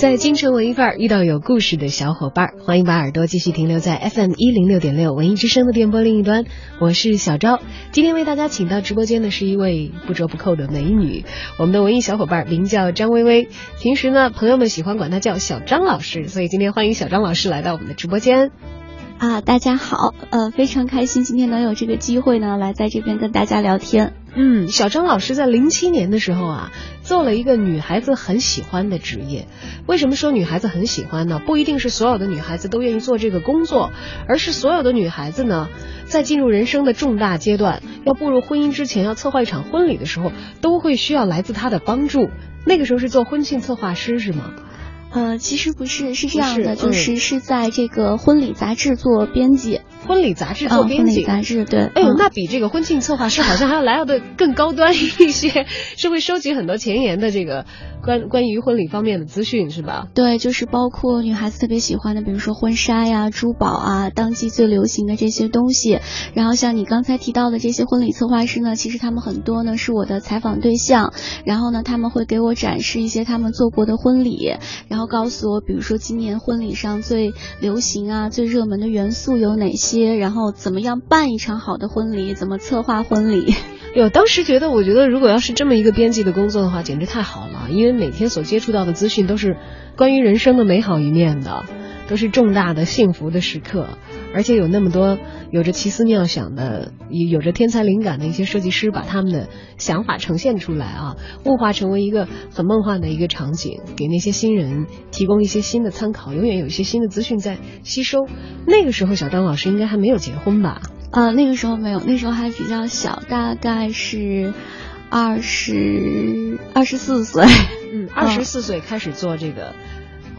[0.00, 6.46] 在京城文艺范儿遇到有故事的小伙伴，欢迎把耳朵继续停留在 FM 一零六点六文艺之声的电波另一端。
[6.78, 7.60] 我是小昭，
[7.92, 11.26] 今天为大家请到直播间的是一位不折不扣的美女，
[11.58, 13.48] 我们的文艺小伙伴名叫张薇薇，
[13.82, 18.52] 平时呢朋友们喜欢管她叫小张老师，所以今天欢迎小张老师来到我们的直播间。
[19.20, 24.14] 啊，大家好，呃，非常开心今天能有这个机会呢，来在这边跟大家聊天。
[24.34, 29.46] 嗯，小张老师在零七年的时候啊，做了一个女孩子很喜欢的职业。
[29.86, 31.38] 为什么说女孩子很喜欢呢？
[31.44, 33.90] 不一定是所有的女孩子都愿意做这个工作，
[34.26, 35.68] 而是所有的女孩子呢，
[36.06, 42.30] 在进入人生的重大阶段，要步入婚姻之前，要策划一场婚礼的时候，都会需要来自她的帮助。
[42.64, 44.54] 那个时候是做婚庆策划师是吗？
[45.10, 51.12] 呃，其实不是，是这样的，就是是在这个婚礼杂志做编辑，婚礼杂志做嗯，编辑。
[51.12, 51.80] 婚礼杂志对。
[51.80, 54.96] 哎呦，嗯那比这个婚庆策划师好像还要来的更高端一
[55.30, 57.66] 些，是会收集很多前沿的这个
[58.04, 60.06] 关关于婚礼方面的资讯，是吧？
[60.14, 65.98] 对，就是包括女孩子特别喜欢的，比如说婚纱呀、珠宝啊，当季最流行的这些东西。
[66.34, 71.12] 然后像你刚才提到的这些婚礼策划师呢，其实他们很多呢是我的采访对象，
[71.44, 74.54] 然后呢他们会给我展示一些他们做过的婚礼，
[74.88, 83.54] 然后告诉我，比如说今年婚礼上最流行啊、最热门的元素有哪些，然后怎么样办一场好的婚礼，怎么策划婚礼。
[83.94, 89.56] 有当时觉得，我觉得如果要是这么一个编辑的工作的话，简直太好了，因为每天所接触到的资讯都是
[89.96, 91.64] 关于人生的美好一面的，
[92.08, 93.98] 都是重大的幸福的时刻，
[94.34, 95.18] 而且有那么多
[95.50, 108.26] 有着奇思妙想的、有有着天才灵感的一些设计师，把他们的想法呈现出来啊，物化成为一个很梦幻的一个场景，给那些新人提供一些新的参考，永远有一些新的资讯在吸收。
[108.66, 110.80] 那个时候，小张老师应该还没有结婚吧？
[111.10, 114.54] 啊，那个时候没有，那时候还比较小，大概是
[115.10, 117.44] 二十二十四岁。
[117.92, 119.74] 嗯，二十四岁开始做这个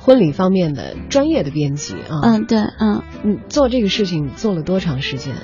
[0.04, 2.22] 婚礼方面的专业的编辑啊。
[2.24, 5.36] 嗯，对，嗯你，做这个事情做了多长时间？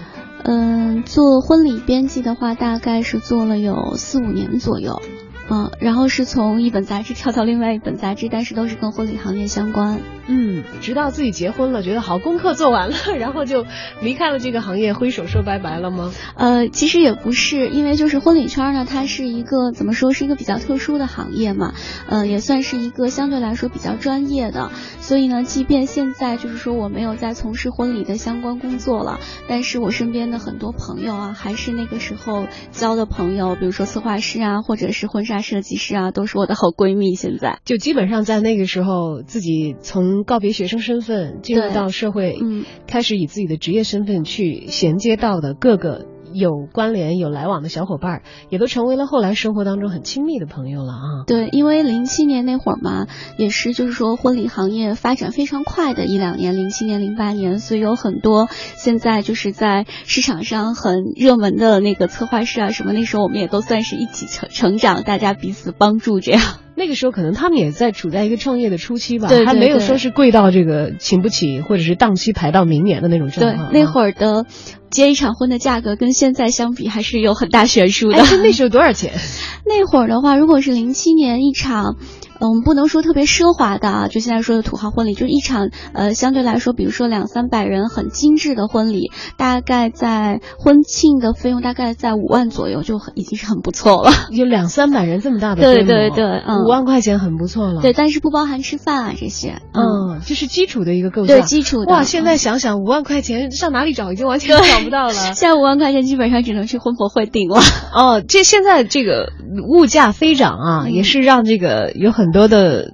[0.43, 5.01] 嗯，做婚礼编辑的话，大概是做了有四五年左右。
[5.49, 10.01] 嗯，然后是从一本杂志跳到另外一本杂志，但是都是跟婚礼行业相关。
[10.27, 13.65] 嗯，直到自己结婚了，觉得好功课做完了， 然后就
[14.01, 16.11] 离开了这个行业，挥手说拜拜了吗？
[16.35, 21.73] 呃，其实也不是，因为就是婚礼圈呢，它是一个怎么说，是一个比较特殊的行业嘛，
[22.09, 24.69] 呃，也算是一个相对来说比较专业的，
[24.99, 37.15] 所以呢，即便现在就是说我没有在从事婚礼的相关工作了，但是我身边的很多朋友啊，还是那个时候交的朋友，比如说策划师啊，或者是婚纱设计师啊，都是我的好闺蜜。
[37.15, 51.23] 现在，就基本上在那个时候，自己从告别学生身份进入到社会，嗯，开始以自己的职业身份去衔接到的各个有关联、有来往的小伙伴儿，也都成为了后来生活当中很亲密的朋友了啊。
[51.27, 53.07] 对，因为零七年那会儿嘛，
[53.37, 66.41] 也是就是说婚礼行业发展非常快的一两年，零七年、零八年，所以有很多现在就是在市场上很热门的那个策划师啊什么，那时候我们也都算是一起成成长，大家彼此帮助这样。
[66.77, 74.45] 那个时候可能他们也在处在一个创业的初期吧，对对还没有说是贵到这个请不起，或者是档期排到明年的那种状况对。，那会儿的
[74.91, 78.19] 结一场婚的价格跟现在相比还是有很大悬殊的。
[78.19, 79.13] 哎，那时候多少钱？
[79.65, 81.95] 那会儿的话，如果是零七年一场，
[82.39, 94.11] 呃，我们不能说特别奢华的啊，就现在说的土豪婚礼，就是一场呃相对来说，比如说两三百人很精致的婚礼，大概在婚庆的费用大概在五万左右，就很已经是很不错了。
[94.31, 97.81] 有两三百人这么大的对规模对对嗯五万块钱很不错了。
[97.81, 99.61] 对，，但是不包含吃饭啊这些。
[99.73, 101.35] 嗯，这是基础的一个构架。
[101.35, 105.13] 对基础的哇，现在嗯想想五万块钱上哪里找，已经完全 找不到了。
[105.13, 107.59] 现在五万块钱基本上只能去婚博会顶了。
[107.93, 109.31] 哦，这现在这个
[109.67, 112.93] 物价飞涨啊，嗯也是让这个有很多的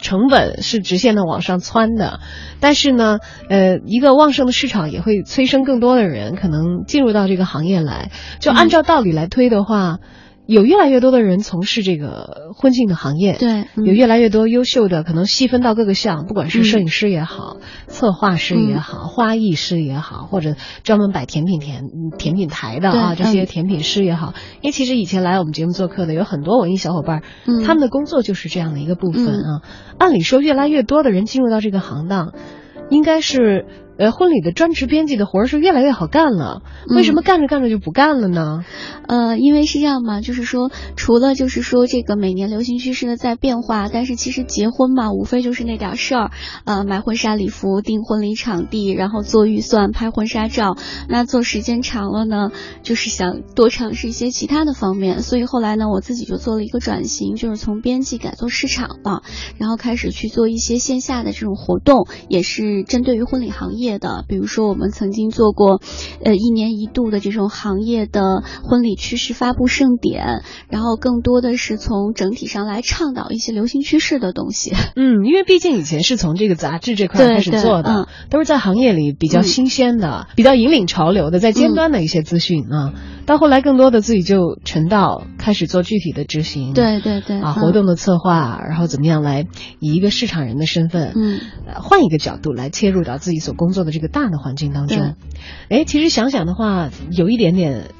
[0.00, 2.20] 成本是直线的往上窜的。
[2.60, 3.18] 但是呢，
[3.48, 8.10] 呃，一个旺盛的市场也会催生更多的人可能进入到这个行业来。
[8.38, 9.98] 就按照道理来推的话，
[10.46, 13.36] 有越来越多的人从事这个婚庆的行业。
[13.38, 17.56] 对，嗯有越来越多优秀的，可能细分到各个项，不管是摄影师也好，
[17.86, 21.84] 策划师也好，花艺师也好，或者专门摆甜品甜
[22.18, 24.34] 甜品台的啊，这些甜品师也好。
[24.60, 29.62] 因为其实以前来我们节目做客的有很多文艺小伙伴，嗯他们的工作就是这样的一个部分啊。
[29.98, 32.34] 按理说，越来越多的人进入到这个行当，
[32.90, 38.64] 应该是呃，婚礼的专职编辑的活儿是越来越好干了，为什么干着干着就不干了呢？
[39.06, 46.30] 呃，因为是这样嘛，就是说，除了就是说这个每年流行趋势的在变化，但是其实结婚嘛，无非就是那点事儿，
[46.64, 50.76] 呃，买婚纱礼服、订婚礼场地，然后做预算、拍婚纱照。
[51.08, 52.50] 那做时间长了呢，
[52.82, 55.22] 就是想多尝试一些其他的方面。
[55.22, 59.22] 所以后来呢，我自己就做了一个转型，就是从编辑改做市场了，
[59.56, 63.83] 然后开始去做一些线下的这种活动，也是针对于婚礼行业。
[63.84, 65.80] 业的，比如说我们曾经做过，
[66.24, 74.72] 呃，一年一度的这种行业的婚礼趋势发布盛典，然后更多的是从整体上来倡导一些流行趋势的东西。
[74.96, 82.94] 嗯，因为毕竟以前是从这个杂志这块开始做的，都是在行业里比较新鲜的、比较引领潮流的，在尖端的一些资讯啊。
[83.26, 86.74] 到后来，更多的自己就沉到开始做具体的执行。
[86.74, 89.46] 对对对，啊，活动的策划，然后怎么样来
[89.80, 91.40] 以一个市场人的身份，嗯，
[91.74, 95.14] 换一个角度来切入到自己所工作的这个大的环境当中。
[95.68, 97.90] 哎，其实想想的话，有一点点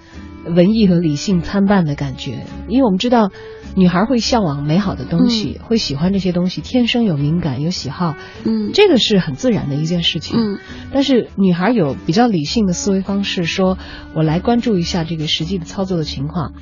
[0.47, 3.31] 文艺和理性参半的感觉，因为我们知道。
[3.76, 10.59] 女孩会向往美好的东西，会喜欢这些东西，天生有敏感有喜好，嗯，这个是很自然的一件事情，嗯。
[10.93, 13.77] 但是女孩有比较理性的思维方式，说
[14.15, 16.53] 我来关注一下这个实际的操作的情况。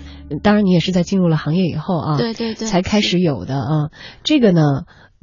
[0.43, 3.91] 当然，你也是在进入了行业以后啊，对对对，才开始有的啊。
[4.25, 4.63] 这个呢，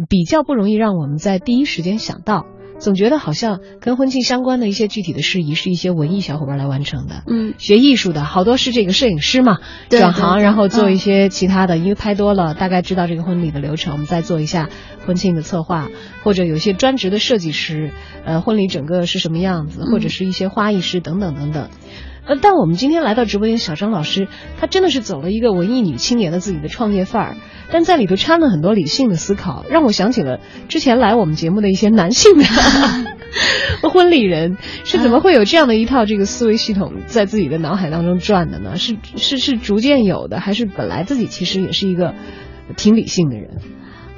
[0.07, 2.45] 比较不容易让我们在第一时间想到。
[2.79, 7.23] 总觉得好像跟婚庆相关的一些具体的事宜，是一些文艺小伙伴来完成的。
[7.27, 9.59] 嗯，学艺术的好多是这个摄影师嘛，
[9.89, 14.69] 转行然后做一些其他的，因为拍多了，大概知道这个婚礼的流程，我们再做一下
[15.05, 15.89] 婚庆的策划，
[16.23, 17.91] 或者有些专职的设计师，
[18.23, 21.69] 呃，婚礼整个是什么样子，或者是一些花艺师等等等等。
[22.29, 24.27] 呃，但我们今天来到直播间，小张老师
[24.59, 27.37] 他真的是走了一个文艺女青年的自己的创业范儿，
[27.71, 32.45] 但在里头掺了很多理性的思考，让我想起了之前来我们节目的一些男性的
[33.89, 38.75] 婚礼人是怎么会有这样的一套这个思维系统在自己的脑海当中转的呢？
[38.77, 42.13] 是是是逐渐有的，还是本来自己其实也是一个
[42.77, 43.57] 挺理性的人？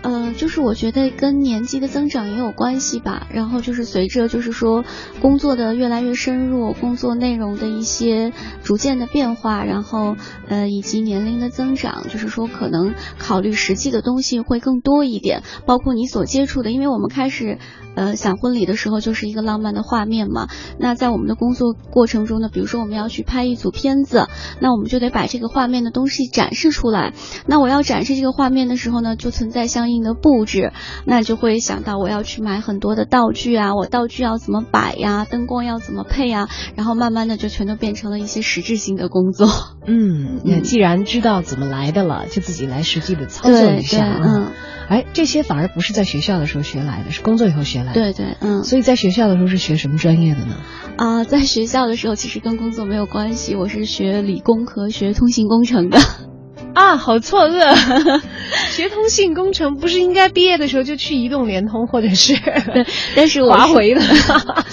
[0.01, 3.27] 呃，就是我觉得跟年纪的增长也有关系吧。
[3.31, 4.83] 然后就是随着就是说
[5.21, 8.33] 工作的越来越深入，工作内容的一些
[8.63, 10.15] 逐渐的变化，然后
[10.47, 15.43] 呃以及年龄的增长，就是说可能考虑实际的东西会更多一点。
[15.67, 17.59] 包括你所接触的，因为我们开始
[17.95, 20.47] 呃想婚礼的时候就是一个浪漫的画面嘛。
[20.79, 24.27] 那在我们的工作过程中呢，比如说我们要去拍一组片子，
[24.59, 27.13] 那我们就得把这个画面的东西展示出来。
[27.45, 30.71] 那我要展示这个画面的时候呢，就存在相应的布置，
[31.05, 39.47] 那就会想到我要去买很多的道具啊，我道具要怎么摆呀，灯光要怎么配呀，然后慢慢的就全都变成了一些实质性的工作。
[39.85, 44.05] 嗯，那既然知道怎么来的了，就自己来实际的操作一下。
[44.23, 44.51] 嗯，
[44.91, 47.93] 哎，这些反而不是在学校的时候学来的，是工作以后学来的。
[47.93, 48.65] 对对，嗯。
[48.65, 50.57] 所以在学校的时候是学什么专业的呢？
[50.97, 55.97] 啊，在学校的时候其实跟工作没有关系，我是学理工科，学通信工程的。
[56.75, 58.21] 啊，好错愕！
[58.71, 62.35] 学通信工程不是应该毕业的时候就去移动、联通或者是？
[62.35, 62.85] 对，
[63.15, 64.01] 但是华为的。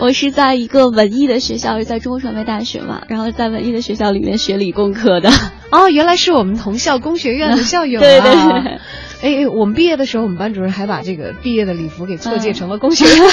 [0.00, 5.30] 我是在一个文艺的学校，是在中国传媒大学嘛，然后在文艺的学校里面学理工科的。
[5.70, 8.02] 哦，原来是我们同校工学院的 校友啊！
[8.02, 8.78] 对对对。
[9.22, 13.24] 哎，我们毕业的时候，我们班主任还把这个毕业的礼服给错借成了工学院，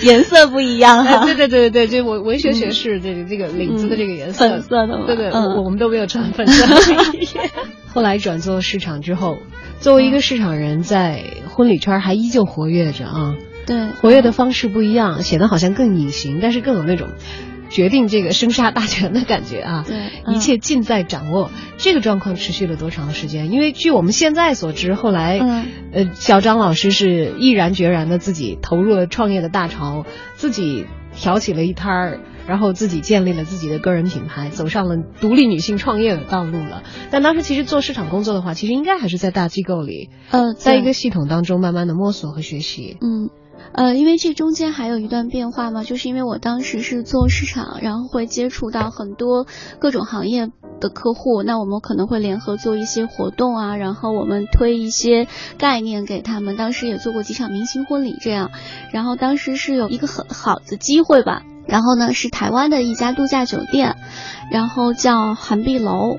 [0.02, 1.26] 颜色不一样哈。
[1.26, 5.04] 对对对对对，这文文学学士这个这个领子的这个颜色，粉色的。
[5.06, 6.66] 对对，我我们都没有穿粉色。
[7.92, 9.36] 后来转做市场之后，
[9.80, 13.34] 作为一个市场人，在婚礼圈还依旧活跃着啊。
[13.70, 17.08] 对，活跃的方式不一样，显得好像更隐形，但是更有那种。
[17.70, 19.84] 决定这个生杀大权的感觉啊！
[19.86, 21.52] 对，一切尽在掌握。
[21.78, 23.52] 这个状况持续了多长的时间？
[23.52, 25.38] 因为据我们现在所知，后来，
[25.92, 36.82] 呃，小张老师是毅然决然的自己投入了创业的大潮，自己挑起了一摊儿，然后自己建立了自己的个人品牌，走上了独立女性创业的道路了。
[37.12, 42.96] 但当时其实做市场工作的话，其实应该还是在大机构里，呃，在一个系统当中慢慢的摸索和学习。
[43.00, 43.30] 嗯。
[43.72, 49.46] 呃，因为这中间还有一段变化嘛，就是因为我当时是做市场，然后会接触到很多
[49.78, 50.50] 各种行业
[50.80, 56.56] 的客户，那我们可能会联合做一些活动啊，然后我们推一些概念给他们。
[56.56, 58.50] 当时也做过几场明星婚礼这样，
[58.92, 63.96] 然后当时是有一个很好的机会吧，然后呢是台湾的一家度假酒店，
[64.50, 66.18] 然后叫寒碧楼。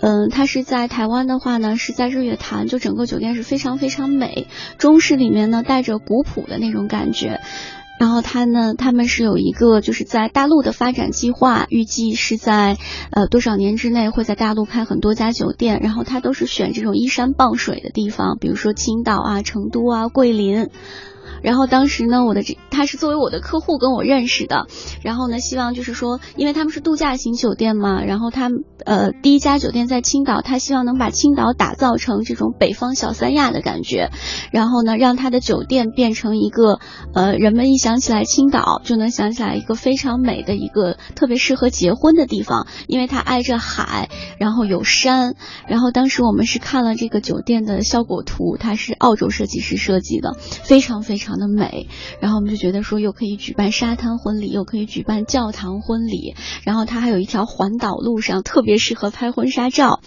[0.00, 4.46] 嗯，它是在台湾的话呢，是在日月潭，就整个酒店是非常非常美，
[4.78, 7.40] 中式里面呢带着古朴的那种感觉。
[7.98, 12.78] 然后它呢，他们是有一个就是在大陆的发展计划，预计是在
[13.10, 15.80] 呃多少年之内会在大陆开很多家酒店。
[15.82, 20.70] 然后它都是选这种依山傍水的地方，比如说青岛啊、成都啊、桂林。
[21.42, 24.66] 然后当时呢，我的这他是作为我的客户跟我认识的，
[25.02, 28.50] 然后呢，希望就是说，因为他们是度假型酒店嘛，然后他
[28.84, 34.10] 呃第一家酒店在青岛，他希望能把青岛打造成这种北方小三亚的感觉，
[34.52, 36.78] 然后呢，让他的酒店变成一个
[37.14, 45.34] 呃人们一想起来青岛就能想起来一个非常美的一个特别适合结婚的地方，因为它挨着海，然后有山，
[45.66, 51.29] 然后当时我们是看了这个酒店的效果图，它是澳洲设计师设计的，非常非常。
[51.30, 51.86] 常的美，
[52.20, 56.34] 然后我们就觉得说又可以举办沙滩婚礼，又可以举办教堂婚礼，
[56.64, 60.00] 然后它还有一条环岛路上，特别适合拍婚纱照。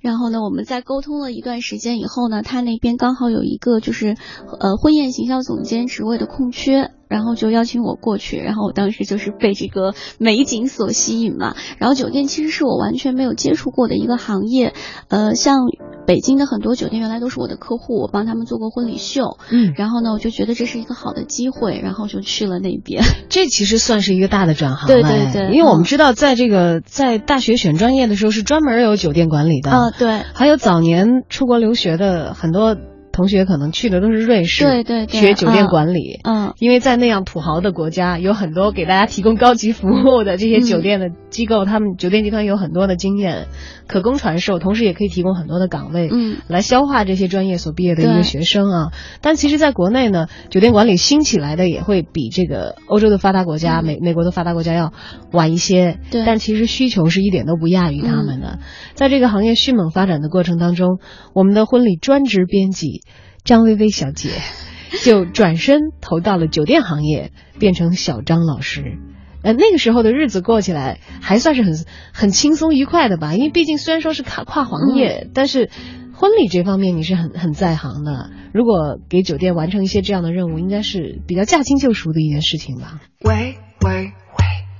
[0.00, 4.16] 然后呢，我们在沟通了一段时间以后呢，他那边刚好有一个就是
[4.58, 6.90] 呃婚宴形销总监职位的空缺。
[7.08, 11.54] 然后就邀请我过去，然后我当时就是被这个美景所吸引嘛。
[11.78, 14.74] 然后酒店其实是我完全没有接触过的一个行业，
[15.08, 15.60] 呃，像
[16.06, 19.38] 北京的很多酒店原来都是我的客户，我帮他们做过婚礼秀。
[19.50, 23.02] 嗯，然后呢，我就觉得这是一个好的机会，然后就去了那边。
[23.28, 32.76] 这其实算是一个大的转行，对对对，因为我们知道，在这个在大学选专业的时候是专门有酒店管理的，啊对，还有早年出国留学的很多。
[33.14, 43.46] 同学可能去的都是瑞士，对对对，学酒店管理，嗯，因为在那样土豪的国家，有很多给大家提供高级服务的这些酒店的机构，他们酒店集团有很多的经验
[43.86, 48.92] 可供传授，同时也可以提供很多的岗位，嗯，来消化这些专业所毕业的一个学生啊。
[49.20, 54.92] 但其实，在国内呢，酒店管理兴起来的也会比这个欧洲的发达国家、美美国的发达国家要
[55.30, 58.58] 晚一些，对，但其实需求是一点都不亚于他们的。
[58.94, 60.98] 在这个行业迅猛发展的过程当中，
[61.32, 63.03] 我们的婚礼专职编辑。
[63.44, 64.30] 张薇薇小姐
[65.04, 68.98] 就转身投到了酒店行业，变成小张老师。
[69.42, 71.74] 呃，那个时候的日子过起来还算是很
[72.14, 73.34] 很轻松愉快的吧？
[73.34, 75.68] 因为毕竟虽然说是跨跨行业，但是
[76.14, 78.30] 婚礼这方面你是很很在行的。
[78.54, 83.00] 如果给酒店完成一些这样的任务，应该是比较驾轻就熟的一件事情吧？
[83.20, 84.12] 喂喂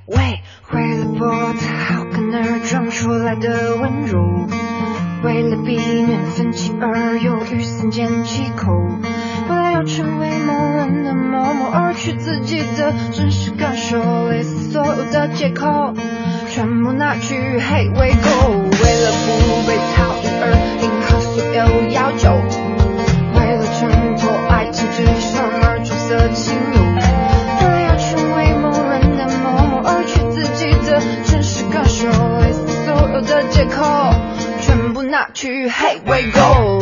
[0.09, 0.41] 喂喂，
[0.73, 2.05] 为了好
[2.71, 4.84] 装出来的温柔。
[5.25, 8.73] 为了避免分歧而犹豫，三缄其口。
[9.49, 15.95] 为了要成为某人的某某而去自己的真实感受，类似所有的借口
[16.51, 18.51] 全部拿去黑喂狗。
[18.51, 20.53] 为了不被讨厌而
[20.83, 22.31] 迎合所有要求，
[23.35, 26.83] 为了挣脱爱情之上而重色轻友。
[27.61, 32.09] 为了要成为某人的某某而去自己的真实感受，
[32.41, 34.04] 类似所有的借口。
[35.35, 36.81] 去嘿喂狗，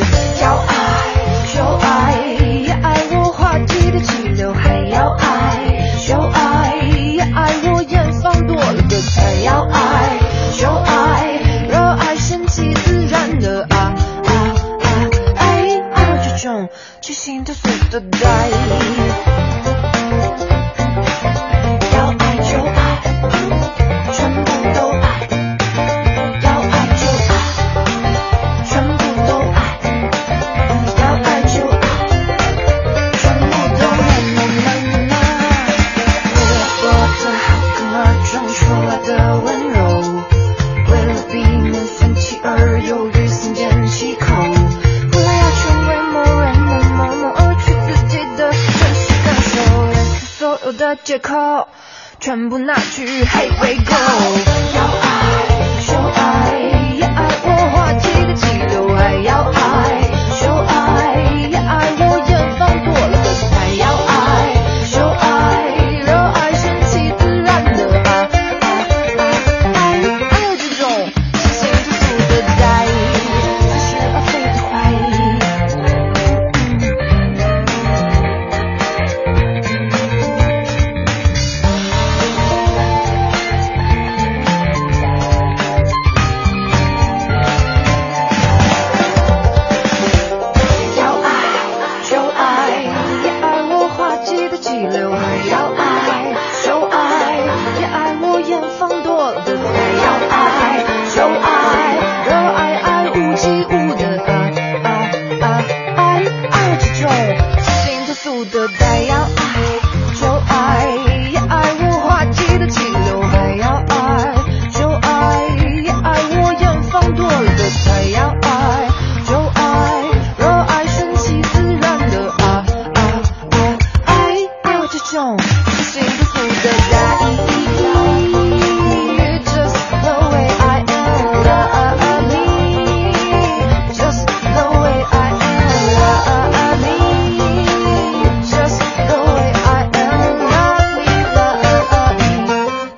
[52.32, 55.01] 全部拿去嘿喂狗，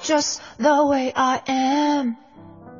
[0.04, 2.16] just the way I am.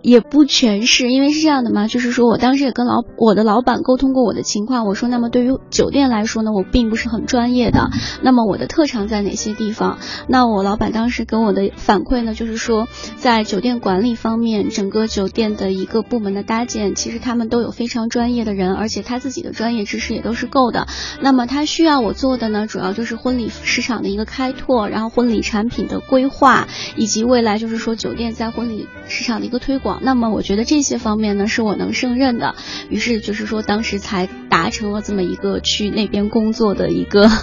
[0.05, 7.89] 也不全是，因为是这样的嘛，就是说我当时也跟老我的老板沟通过我的情况，我说那么对于酒店来说呢，我并不是很专业的，
[8.23, 9.99] 那么我的特长在哪些地方？
[10.29, 20.87] 那我老板当时给我的反馈呢，就是说在酒店管理方面，整个酒店的一个部门的搭建，其实他们都有非常专业的人，而且他自己的专业知识也都是够的。
[21.23, 29.94] 那么他需要我做的呢，主要就是婚礼市场的一个开拓，然后婚礼产品的规划，以及未来就是说酒店在婚礼市场的一个推广。
[30.03, 32.55] 那么我觉得这些方面呢是我能胜任的，
[32.89, 37.29] 于是就是说当时才达成了这么一个去那边工作的一个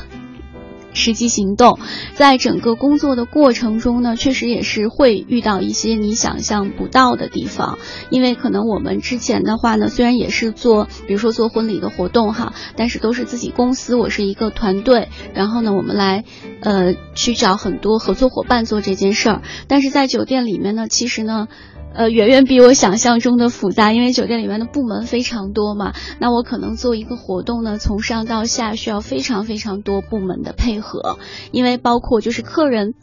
[0.94, 1.80] 实际行动。
[2.16, 7.80] 在整个工作的过程中呢，确实也是会遇到一些你想象不到的地方，
[8.10, 16.26] 因为可能我们之前的话呢，虽然也是做，比如说做婚礼的活动哈，但是都是自己公司，我是一个团队，然后呢，我们来
[16.60, 19.42] 呃去找很多合作伙伴做这件事儿。
[19.70, 21.48] 但是在酒店里面呢，其实呢。
[21.94, 25.94] 呃，远远比我想象中的复杂，因为酒店里面的部门非常多嘛。
[26.20, 31.18] 那我可能做一个活动呢，从上到下需要非常非常多部门的配合，
[31.52, 32.94] 因为包括就是客人。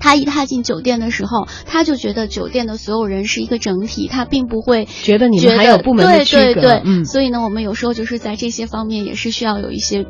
[0.00, 6.44] 他一踏进酒店的时候，他就觉得酒店的所有人是一个整体，他并不会觉得你们还有部门的区隔。
[6.44, 10.06] 对对对，嗯，所以呢，我们有时候就是在这些方面也是需要有一些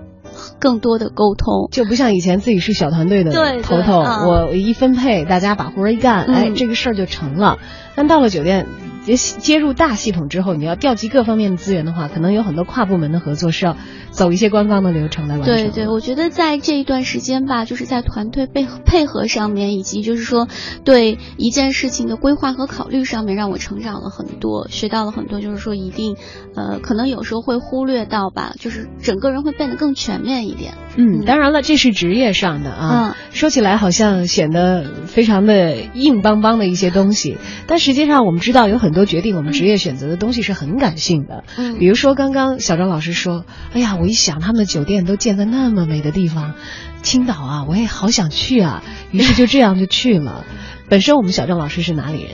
[0.59, 1.69] 更多的沟通。
[1.71, 3.33] 就不像以前自己是小团队的
[3.63, 7.59] 头头，嗯我一分配，大家把活儿一干，嗯哎，这个事儿就成了。
[7.95, 8.67] 但到了酒店
[9.05, 13.77] 接接入大系统之后，你要调集各方面的资源的话，可能有很多跨部门的合作是要
[14.19, 15.63] 走一些官方的流程来完成的。
[15.63, 20.49] 对对，我觉得在这一段时间吧，就是在团队配配合上面，以及就是说
[20.85, 25.41] 对一件事情的规划和考虑上面，让我成长了很多，学到了很多。
[25.41, 26.17] 就是说，一定
[26.57, 30.75] 呃，可能有时候会忽略到吧，就是整个人会变得更全面一点。
[30.97, 33.15] 嗯，嗯当然了，这是职业上的啊。
[33.15, 37.37] 嗯说起来好像显得非常的硬邦邦的一些东西，
[37.69, 41.45] 但实际上我们知道有很多决定我们职业选择的东西是很感性的。
[41.57, 46.55] 嗯比如说刚刚小张老师说，哎呀，我一想他们的酒店都建在那么美的地方，
[47.03, 50.45] 青岛啊，我也好想去啊， 于是就这样就去了。
[50.89, 52.33] 本身我们小郑老师是哪里人？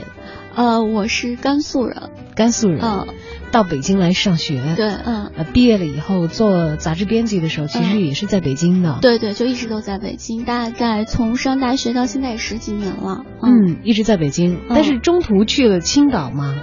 [0.55, 3.07] 呃，我是甘肃人，甘肃人，嗯，
[3.51, 4.75] 到北京来上学。
[4.77, 5.29] 对，嗯。
[5.35, 8.99] 呃，毕业了以后做杂志编辑的时候，其实嗯也是在北京的。
[9.01, 13.25] 对对，就一直都在北京，大概从上大学到现在也十几年了。
[13.41, 16.55] 嗯，一直在北京，但是中途去了青岛吗？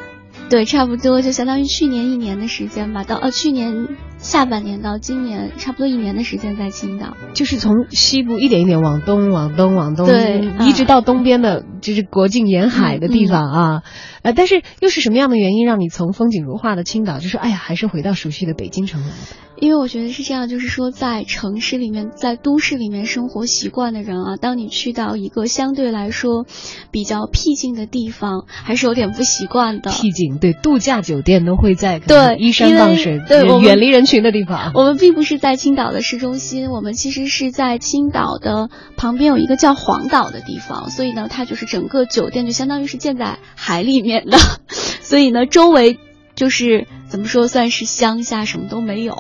[0.53, 3.89] 对，差不多就相当于去年一年的时间吧，到呃去年
[4.19, 7.17] 下半年到今年差不多一年的时间在青岛。
[7.33, 13.83] 就是从西部一点一点往东，往东，往东，对嗯一直到东边的，就是国境沿海的地方啊。
[14.21, 19.15] 呃，但是又是什么样的原因让你从风景如画的青岛，就是哎呀，还是回到熟悉的北京城来的？
[19.63, 26.47] 因为我觉得是这样，就是说在城市里面，在都市里面生活习惯的人啊，当你去到一个相对来说
[26.91, 29.93] 比较僻静的地方，还是有点不习惯的。
[29.93, 34.73] 僻静，对，度假酒店都会在对依山傍水，对远离人群的地方。
[34.75, 44.39] 我们并不是在青岛的市中心，我们其实是在青岛的旁边有一个叫黄岛的地方，所以呢，它就是整个酒店就相当于是建在海里面的，
[45.03, 46.01] 所以呢，周围
[46.43, 49.15] 就是怎么说算是乡下，什么都没有。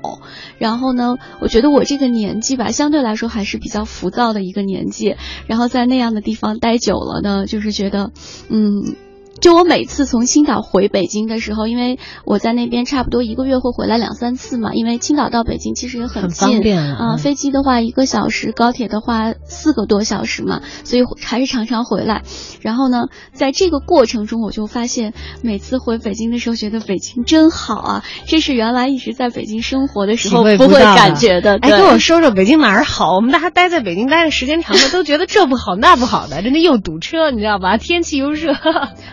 [0.58, 5.14] 然后呢，我觉得我这个年纪吧，相对来说还是比较浮躁的一个年纪，
[5.46, 8.10] 然后在那样的地方待久了呢，就是觉得，
[8.48, 8.96] 嗯。
[9.42, 22.22] 就我每次从青岛回北京的时候，因为我在那边差不多一个月会回来两三次嘛，因为青岛到北京其实也很近，方便啊飞机的话一个小时，高铁的话四个多小时嘛，所以还是常常回来。
[22.60, 31.58] 然后呢，在这个过程中，我就发现每次回北京的时候，觉得北京真好啊，这是原来一直在北京生活的时候不会感觉的。
[31.60, 33.16] 哎，跟我说说北京哪儿好？
[33.16, 37.76] 我们大家待在北京待的时间长了，都觉得这不好那不好的，真的又堵车，你知道吧？
[37.76, 38.54] 天气又热。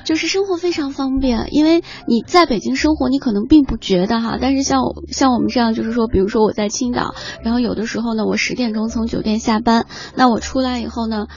[0.05, 11.27] 就 是生活非常方便，因为你在北京生活，你可能并不觉得哈，但是像我像我们这样，就是说，比如说我在青岛，然后有的时候呢，我十点钟从酒店下班，那我出来以后呢，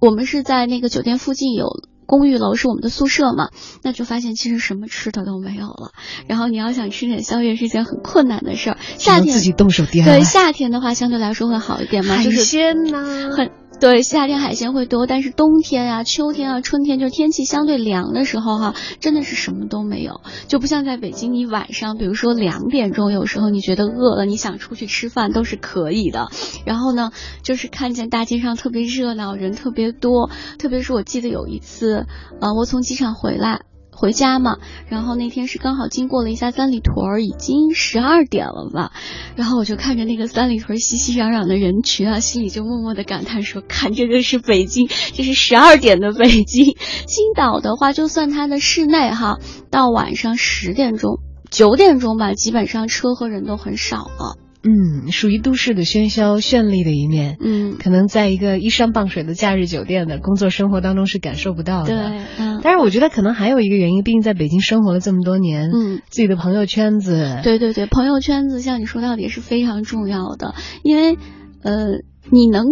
[0.00, 1.68] 我们是在那个酒店附近有。
[2.10, 3.50] 公寓楼是我们的宿舍嘛，
[3.82, 5.92] 那就发现其实什么吃的都没有了。
[6.26, 8.78] 然后你要想吃点宵夜是件很困难的事儿。
[8.96, 26.28] 夏天自己动手 DIY 对夏天的话相对来说会好一点嘛，海就是鲜呐、很对，夏天海鲜会多，但是冬天啊、秋天啊、春天，就天气相对凉的时候哈、真的是什么都没有，就不像在北京，你晚上比如说两点钟，有时候你觉得饿了，你想出去吃饭都是可以的。
[26.66, 27.12] 然后呢，
[27.44, 32.06] 就是看见大街上特别热闹，人特别多，特别是我记得有一次，
[32.40, 33.60] 呃，我从机场回来。
[33.98, 34.58] 回家嘛，
[34.88, 38.92] 然后那天是刚好经过了一下三里屯，已经十二点了吧，
[39.34, 46.76] 然后我就看着那个三里屯熙熙攘攘的人群啊，心里就默默的感叹说：看，这个是北京，这是十二点的北京。
[47.06, 49.38] 青岛的话，就算它的室内哈，
[49.70, 51.18] 到晚上十点钟、
[51.50, 54.47] 九点钟吧，基本上车和人都很少了。
[54.62, 61.86] 嗯，属于都市的喧嚣绚丽的一面，嗯，可能在一个依山傍水的假日酒店的工作生活当中是感受不到的。
[61.86, 71.16] 对，嗯，但是我觉得可能还有一个原因，毕竟在北京生活了这么多年，嗯，自己的朋友圈子，对对对，朋友圈子像你说到底是非常重要的，因为
[71.62, 71.86] 呃，
[72.30, 72.64] 你能。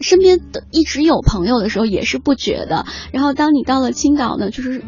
[0.00, 4.80] 身边的一直有朋友的时候也是不觉得，然后当你到了青岛呢，就是。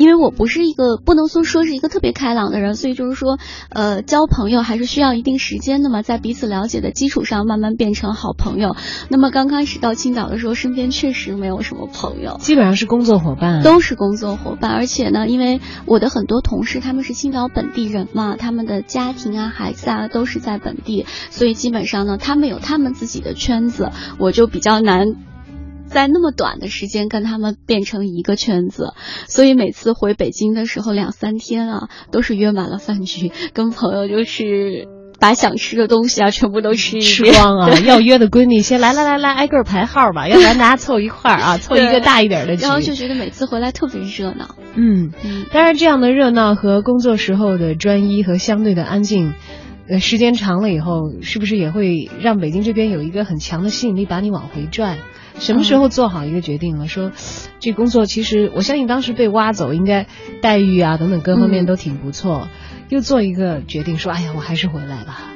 [0.00, 8.76] 因为我不是一个不能说说是一个特别开朗的人，所以就是说，呃，交朋友还是需要一定时间的嘛，在彼此了解的基础上慢慢变成好朋友。
[9.10, 14.70] 那么刚开始到青岛的时候，身边确实没有什么朋友，基本上是工作伙伴，都是工作伙伴。
[14.70, 25.04] 而且呢，因为我的很多同事他们是青岛本地人嘛，他们的家庭啊、孩子啊都是在本地，所以基本上呢，他们有他们自己的圈子，我就比较难。
[25.90, 28.94] 在那么短的时间跟他们变成一个圈子，
[29.26, 34.86] 所以每次回北京的时候两三天啊，都是约满了饭局，跟朋友就是
[35.18, 37.78] 把想吃的东西啊全部都吃吃光啊。
[37.84, 42.62] 要约的闺蜜先来来来来挨个排号吧，要不然大家凑一块儿啊， 凑一个大一点的局。
[42.62, 44.54] 然后就觉得每次回来特别热闹。
[44.74, 45.12] 嗯，
[45.52, 49.34] 当然这样的热闹和工作时候的专一和相对的安静，
[49.88, 54.98] 呃，时间长了以后，是不是也会让北京这边有一个很强的吸引力把你往回拽？
[55.40, 56.86] 什么时候做好一个决定了？
[56.86, 57.10] 说
[57.58, 60.06] 这工作其实我相信当时被挖走，应该
[60.40, 62.48] 待遇啊等等各方面都挺不错，
[62.88, 65.32] 又做一个决定说，哎呀，我还是回来吧。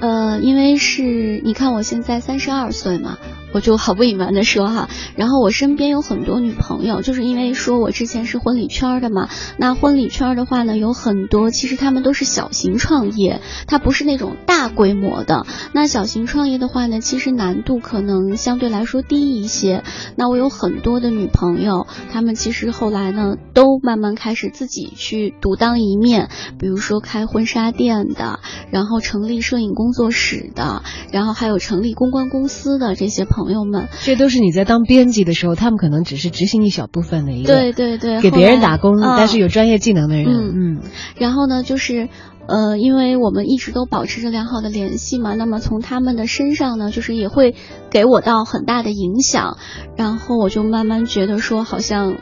[0.00, 3.18] 呃，因为是你看我现在三十二岁嘛。
[3.52, 9.28] 我就毫不隐瞒的说哈，然后我身边有很多女朋友，就是因为说我之前是婚礼圈的嘛。
[9.56, 15.46] 那婚礼圈的话呢，有很多其实他们都是小型创业，它不是那种大规模的。
[15.72, 19.82] 那小型创业的话呢，其实难度可能相对来说低一些。
[20.14, 30.82] 那我有很多的女朋友，她们其实后来呢，都慢慢开始自己去独当一面，比如说开婚纱店的，然后成立摄影工作室的，
[31.12, 33.37] 然后还有成立公关公司的这些朋。
[33.38, 40.80] 朋友们，这都是你在当编辑的时候，他们可能只是执行一小部分的一个，对对对，给别人打工，但是有专业技能的人，嗯，
[41.16, 42.08] 然后呢，就是，
[42.48, 47.54] 呃，因为我们一直都保持着良好的联系嘛，那么从他们的身上呢，就是也会
[47.90, 49.56] 给我到很大的影响，
[49.96, 52.16] 然后我就慢慢觉得说，好像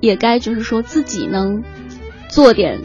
[0.00, 1.64] 也该就是说自己能
[2.28, 2.80] 做点。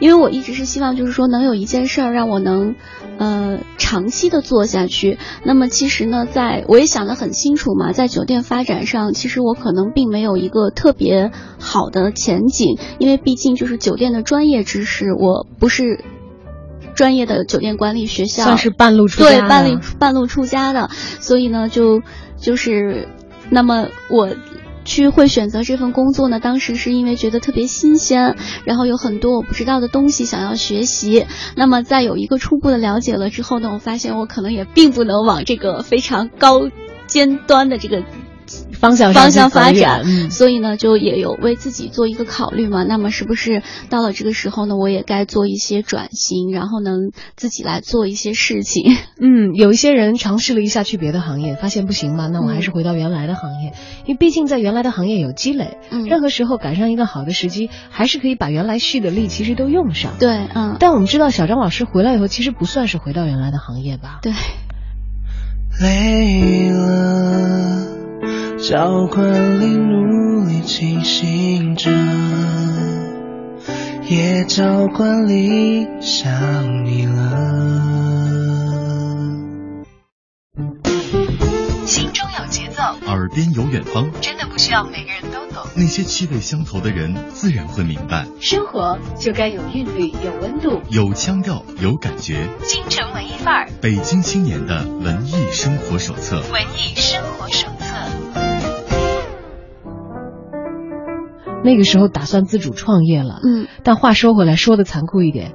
[0.00, 2.74] 因为我一直是希望，就是说能有一件事儿让我能，
[3.18, 5.18] 呃，长期的做下去。
[5.44, 16.04] 那么其实呢，在我也想得很清楚嘛，在酒店发展上，其实我可能并没有一个特别好的前景，因为毕竟就是酒店的专业知识，我不是
[16.94, 22.02] 专业的酒店管理学校，算是半路出家对半路半路出家的，所以呢，就
[22.36, 23.08] 就是，
[23.50, 24.28] 那么我。
[24.84, 26.40] 去会选择这份工作呢？
[26.40, 31.26] 当时是因为觉得特别新鲜，然后有很多我不知道的东西想要学习。
[31.56, 36.68] 那么在有一个初步的了解了之后呢，我发现我可能也并不能往这个非常高
[37.06, 38.02] 尖端的这个。
[38.84, 42.84] 方向方向发展，所以呢，就也有为自己做一个考虑嘛。
[42.84, 48.94] 那么是不是到了这个时候呢，我也该做一些转型，然后能自己来做一些事情？
[49.18, 53.72] 嗯，有一些人尝试了一下去别的行业，发现不行嘛，那我还是回到原来的行业，
[54.04, 60.12] 因为毕竟在原来的行业有积累，嗯任何时候赶上一个好的时机，还是可以把原来蓄的力其实都用上。
[60.18, 60.76] 对，嗯。
[60.78, 64.18] 但我们知道，小张老师回来以后，其实不算是回到原来的行业吧？
[64.20, 64.32] 对。
[65.80, 67.86] 累了。
[68.58, 71.90] 教官里努力清醒着，
[74.08, 76.32] 也教官里想
[76.84, 78.73] 你了。
[83.06, 85.62] 耳边有远方，真的不需要每个人都懂。
[85.76, 88.26] 那些气味相投的人，自然会明白。
[88.40, 92.48] 生活就该有韵律，有温度，有腔调，有感觉。
[92.62, 96.36] 京城文艺范儿，北京青年的文艺生活手册。
[96.52, 97.94] 文艺生活手册。
[101.62, 105.54] 那个时候打算自主创业了，嗯，但话说回来，说的残酷一点，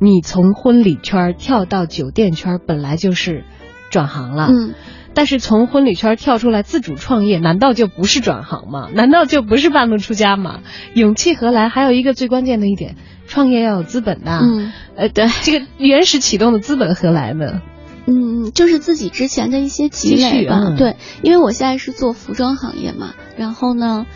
[0.00, 3.44] 你从婚礼圈跳到酒店圈，本来就是
[3.90, 4.74] 转行了，嗯，
[5.14, 8.88] 但是从婚礼圈跳出来自主创业，难道就不是转行吗？
[8.94, 10.60] 难道就不是半路出家吗？
[10.94, 11.68] 勇气何来？
[11.68, 17.62] 还有一个最关键的一点，创业要有资本的，嗯，呃，对，这个原始启动的资本何来呢？
[18.06, 24.06] 嗯，就是自己之前的一些积累吧，对，因为我现在是做服装行业嘛，然后呢。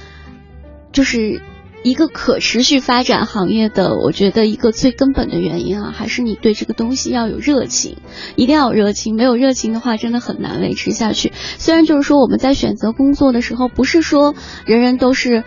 [0.93, 1.41] 就是
[1.83, 7.97] 一个可持续发展行业的，我觉得一个最根本的原因啊，还是你对这个东西要有热情，
[8.37, 9.17] 一定要有热情。
[9.17, 11.33] 没有热情的话，真的很难维持下去。
[11.59, 15.43] 虽然就是说我们在选择工作的时候，不是说人人都是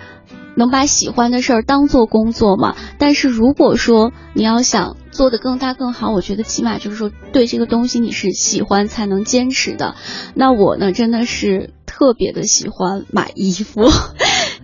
[0.56, 9.96] 能把喜欢的事儿当做工作嘛，但是如果说你要想做得更大更好，我觉得起码就是说对这个东西你是喜欢才能坚持的。
[10.34, 13.90] 那我呢，真的是特别的喜欢买衣服。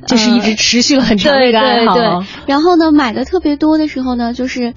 [0.07, 1.93] 就是一直持续了很长的一个爱好。
[1.93, 2.25] 对对对。
[2.47, 4.73] 然后呢，买的特别多的时候呢，就是，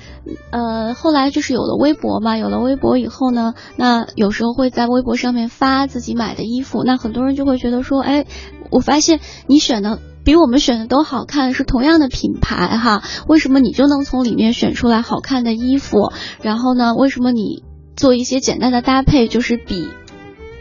[0.51, 8.27] 呃，后来就是有了微博嘛，有了微博以后呢，那有时候会在微博上面发自己买的衣服，那很多人就会觉得说，哎，
[8.71, 16.13] 我发现你选的比我们选的都好看，是同样的品牌哈，为什么你就能从里面选出来好看的衣服？
[16.43, 17.63] 然后呢，为什么你
[17.97, 19.89] 做一些简单的搭配，就是比。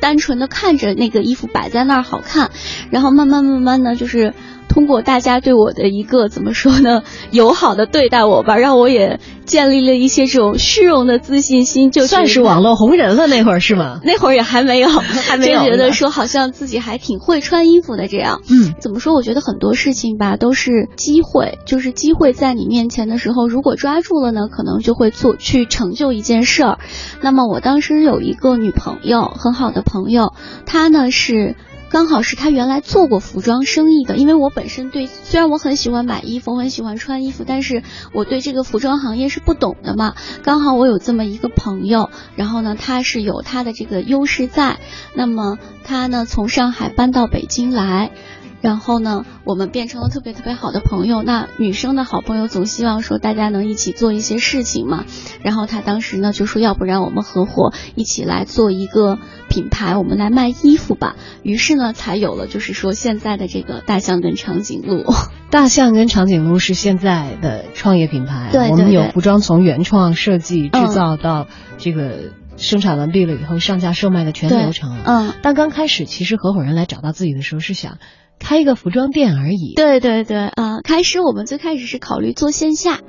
[0.01, 2.51] 单纯的看着那个衣服摆在那儿好看，
[2.91, 4.33] 然后慢慢慢慢的就是
[4.73, 13.99] 通过大家对我的一个怎么说呢， 友好的对待我吧，让我也建立了一些这种虚荣的自信心，就算是网络红人了那会儿是吗？
[14.03, 14.89] 那会儿也还没有，
[15.29, 18.41] 还没有，就觉得说好像自己还挺会穿衣服的这样。
[18.49, 19.13] 嗯，怎么说？
[19.13, 26.79] 我觉得很多事情吧都是机会，就是机会在你面前的时候，如果抓住了呢，可能就会做去成就一件事儿。
[27.21, 30.33] 那么我当时有一个女朋友，很好的朋友，
[30.65, 31.55] 她呢是。
[31.93, 40.15] 刚好是他原来做过服装生意的，因为我本身对虽然我很喜欢买衣服，我很喜欢穿衣服，但是我对这个服装行业是不懂的嘛。
[40.41, 44.79] 刚好我有这么一个朋友，然后呢，他是有他的这个优势在，
[45.13, 48.09] 那么他呢从上海搬到北京来。
[48.63, 51.21] 然后呢，我们变成了特别特别好的朋友。
[51.21, 55.03] 那女生的好朋友总希望说大家能一起做一些事情嘛。
[55.41, 61.17] 然后他当时呢就说，要不然我们合伙一起来做一个品牌，我们来卖衣服吧。
[61.41, 65.03] 于是呢，才有了就是说现在的这个大象跟长颈鹿。
[65.49, 68.47] 大象跟长颈鹿是现在的创业品牌。
[68.53, 71.47] 对，我们有服装从原创设计制造到
[71.77, 74.97] 这个生产完毕了以后上架售卖的全流程。
[75.05, 75.33] 嗯。
[75.41, 77.97] 但刚开始其实合伙人来找到自己的时候是想。
[78.39, 79.73] 开一个服装店而已。
[79.75, 82.99] 对对对，啊，开始我们最开始是考虑做线下，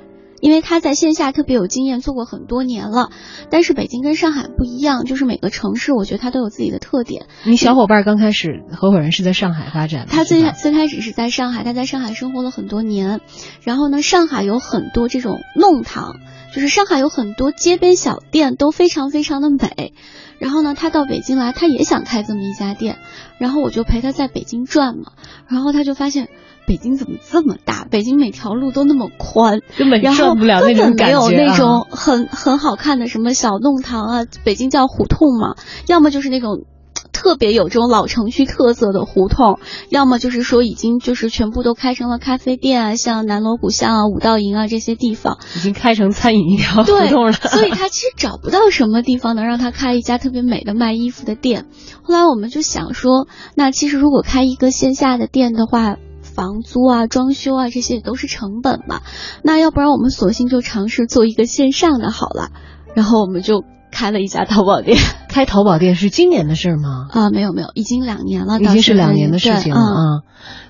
[0.45, 3.09] 因为他在线下特别有经验，做过很多年了。
[3.49, 7.25] 但是北京跟上海不一样，就是每个城市我觉得它都有自己的特点。
[7.45, 13.21] 你小伙伴刚开始合伙人是在上海发展，他最最开始是在上海，他在上海生活了很多年。
[13.63, 16.17] 然后呢，上海有很多这种弄堂，
[16.53, 19.95] 就是上海有很多街边小店都非常非常的美。
[20.37, 22.99] 然后呢，他到北京来，他也想开这么一家店，
[23.39, 25.13] 然后我就陪他在北京转嘛，
[25.47, 26.27] 然后他就发现
[26.67, 35.55] 北京怎么这么大，北京每条路都那么宽，根本转不了那种感觉，没有那种很很好看的什么小弄堂啊，北京叫胡同嘛，
[35.87, 36.65] 要么就是那种。
[37.11, 39.57] 特别有这种老城区特色的胡同，
[39.89, 47.31] 要么就是说已经就是全部都开成了咖啡店啊，像南锣鼓巷啊、五道营啊这些地方，已经开成餐饮一条胡同了。
[47.49, 51.65] 所以他其实找不到什么地方能让他开一家特别美的卖衣服的店。
[52.03, 55.95] 后来我们就想说，那其实如果开一个线下的店的话，
[56.35, 59.01] 房租啊、装修啊这些也都是成本嘛。
[59.43, 62.49] 那要不然我们索性就尝试做一个线上的好了。
[62.95, 63.63] 然后我们就。
[63.91, 64.97] 开了一家淘宝店，
[65.31, 67.07] 开淘宝店是今年的事吗？
[67.11, 69.95] 啊，没有没有，已经两年了，已经是两年的事情了啊。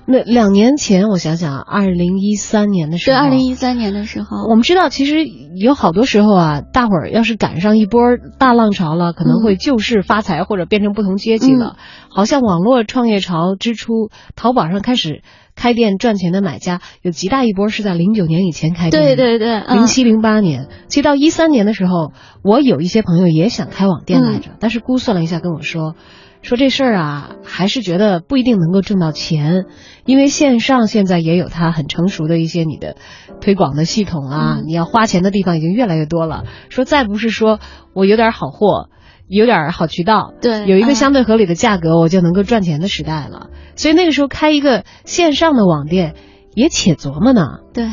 [0.06, 8.00] 那两年前，我想想，二零一三年的时候，对，二零一三年的时候，我们知道，其实有好多时候啊，大伙儿要是赶上一波
[8.38, 11.74] 大浪潮了，可能会就事发财，或者变成不同阶级了。
[12.08, 15.22] 好像网络创业潮之初，淘宝上开始。
[15.56, 22.12] 开店赚钱的买家有极大一波是在零九年以前开店，对对对，零七零八年，其实到一三年的时候，
[22.44, 25.96] 我有一些朋友也想开网店来着，但是估算了一下跟我说，
[26.42, 29.64] 说这事儿啊，还是觉得不一定能够挣到钱，
[30.04, 32.96] 因为线上现在也有它很成熟的一些你的
[33.40, 37.60] 推广的系统啊，你要花钱的地方已经越来越多了，说再不是说
[37.94, 38.90] 我有点好货。
[39.28, 43.48] 有点好渠道，对，有一个相对合理的价格，我就能够赚钱的时代了。
[43.74, 46.14] 所以那个时候开一个线上的网店，
[46.54, 47.42] 也且琢磨呢。
[47.74, 47.88] 对。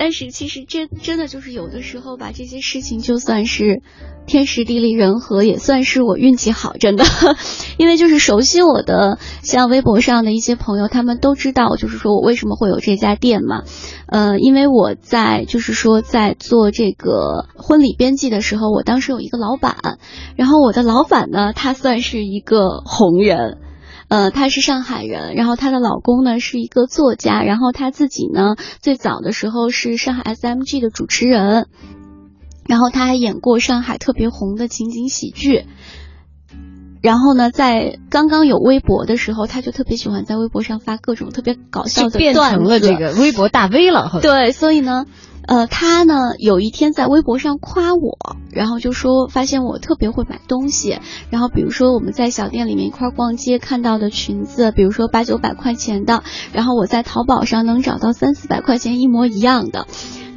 [0.00, 3.82] 但是其实真真的就是有的时候吧，这些事情就算是
[4.24, 7.04] 天时地利人和，也算是我运气好，真的。
[7.76, 13.64] 因为就是熟悉我的，像微博上的一些朋友，他们都知道，就是说我为什么会有这家店嘛。
[14.06, 19.98] 呃，因为我在就是说在做这个婚礼编辑的时候，我当时有一个老板，
[20.34, 23.58] 然后我的老板呢，他算是一个红人。
[24.10, 31.68] 呃，她是上海人，然后她的老公呢是一个作家，然后她自己呢最早的时候是上海 SMG 的主持人，
[32.66, 35.64] 然后她还演过上海特别红的情景喜剧。
[37.02, 44.18] 然后呢，在刚刚有微博的时候，他就特别喜欢在微博上发各种特别搞笑的段子变成了这个微博大 V 了。
[44.20, 45.06] 对，所以呢。
[45.50, 59.88] 呃，他呢有一天在微博上夸我，然后就说发现我特别会买东西，然后比如说我们在小店里面一块逛街看到的裙子，比如说八九百块钱的，然后我在淘宝上能找到三四百块钱一模一样的。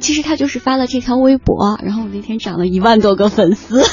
[0.04, 3.86] 其实他就是发了这条微博，然后我那天涨了一万多个粉丝，哇，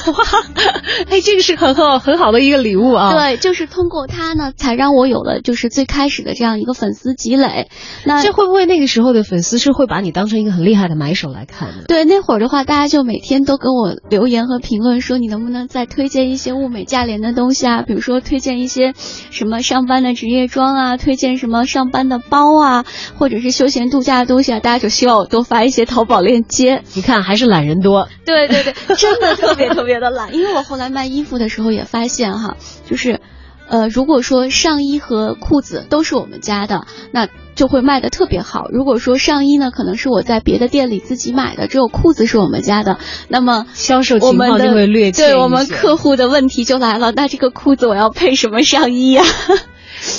[1.08, 3.14] 哎，这个是很好很好的一个礼物啊。
[3.14, 7.70] 对，就是通过他呢，才让我有了就是最开始的这样一个粉丝积累。
[8.04, 11.86] 那这会不会那个时候的粉丝是会把你当成一个很厉害的买手来看的？
[11.88, 17.84] 对，那会儿的话，大家就每天都跟我留言和评论说，你能不能再推荐一些物美价廉的东西啊？
[17.84, 18.92] 比如说推荐一些
[19.30, 22.84] 什么上班的职业装啊，推荐什么上班的包啊，
[23.18, 26.01] 或者是休闲度假的东西啊，大家就希望我多发一些淘。
[26.02, 28.10] 淘宝链接，你看还是懒人多。
[28.26, 30.34] 对对对，真的特别特别的懒。
[30.36, 32.58] 因为我后来卖衣服的时候也发现哈，
[32.90, 33.20] 就是，
[33.68, 38.66] 呃，如果说上衣和裤子都是我们家的，那就会卖的特别好。
[38.72, 49.24] 如果说上衣呢，可能是我在别的店里自己买的，只有裤子是我们家的，那么销售情况就会略对我们客户的问题就来了，那这个裤子我要配什么上衣呀？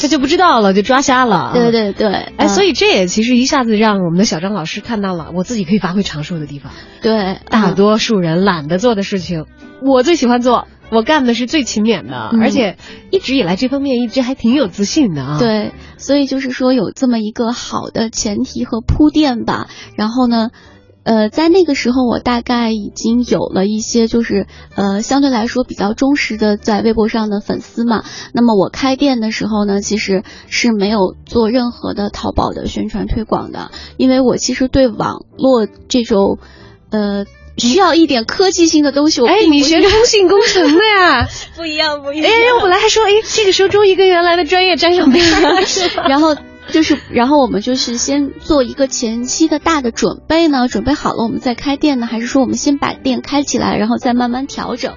[0.00, 1.50] 这就不知道了，就抓瞎了。
[1.52, 6.72] 对对对，哎，所以这也其实一下子让我们的小张老师看到了我自己可以发挥长处的地方。
[7.02, 9.46] 对，大多数人懒得做的事情，
[9.82, 12.76] 我最喜欢做，我干的是最勤勉的，而且
[13.10, 15.38] 一直以来这方面一直还挺有自信的啊。
[15.38, 20.50] 对，所以就是说有这么一个好的前提和铺垫吧，然后呢。
[21.04, 28.04] 呃，在那个时候，我大概已经有了一些，就是呃，相对来说比较忠实的在微博上的粉丝嘛。
[28.32, 36.38] 那么我开店的时候呢，其实是没有做任何的淘宝的宣传推广的，因为我其实对网络这种，
[36.90, 37.24] 呃，
[37.58, 41.26] 需要一点科技性的东西，我哎，你学通信工程的呀？
[41.56, 42.30] 不一样，不一样。
[42.30, 45.56] 哎，我本来还说，哎，这个时候终于跟原来的专业沾上边了，
[46.08, 46.36] 然后。
[46.68, 54.94] 就是，然后我们就是先做一个前期的大的准备呢，准备好了我们再开店呢，还是说我们先把店开起来，然后再慢慢调整？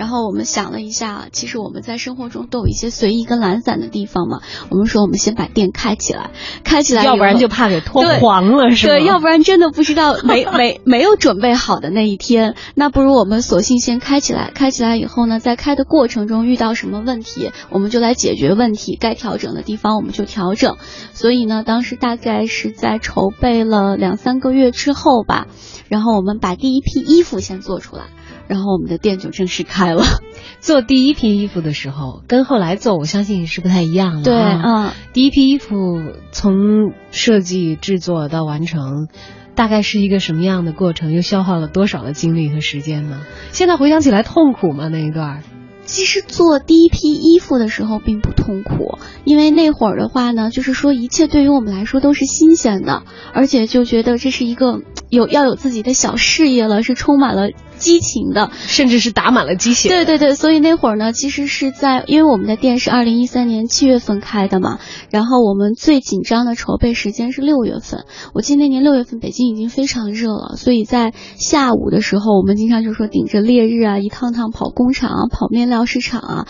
[0.00, 4.40] 然后我们想了一下，其实我们在生活中都有一些随意跟懒散的地方嘛。
[4.70, 6.30] 我们说，我们先把店开起来，
[6.64, 8.94] 开起来，要不然就怕给拖黄了，是吧？
[8.94, 14.50] 对，要不然真的不知道没 没没有准备好的那一天，那不如我们索性先开起来。
[14.54, 18.96] 开起来以后呢，在开的过程中遇到什么问题，我们就来解决问题。
[18.98, 20.78] 该调整的地方我们就调整。
[21.12, 25.46] 所以呢，当时大概是在筹备了两三个月之后吧，
[25.90, 28.04] 然后我们把第一批衣服先做出来。
[28.50, 30.02] 然后我们的店就正式开了。
[30.58, 34.24] 做第一批衣服的时候，跟后来做我相信是不太一样的。
[34.24, 39.06] 对，嗯，第一批衣服从设计制作到完成，
[39.54, 41.12] 大概是一个什么样的过程？
[41.12, 43.20] 又消耗了多少的精力和时间呢？
[43.52, 44.88] 现在回想起来痛苦吗？
[44.88, 45.44] 那一段？
[45.86, 57.48] 其实做第一批衣服的时候并不痛苦，因为那会儿的话呢，就是说一切对于我们来说都是新鲜的，而且就觉得这是一个有要有自己的小事业了，是充满了。
[57.80, 59.88] 激情的，甚至是打满了鸡血。
[59.88, 64.78] 对对对，所以那会儿呢，其实是在，因为我们的店是二零一三年七月份开的嘛，
[65.10, 68.04] 然后我们最紧张的筹备时间是六月份。
[68.34, 76.46] 我记得那年六月份北京已经非常热了，所以在下午的时候，我们经常就说顶着烈日啊，一趟趟跑工厂啊，跑面料市场啊。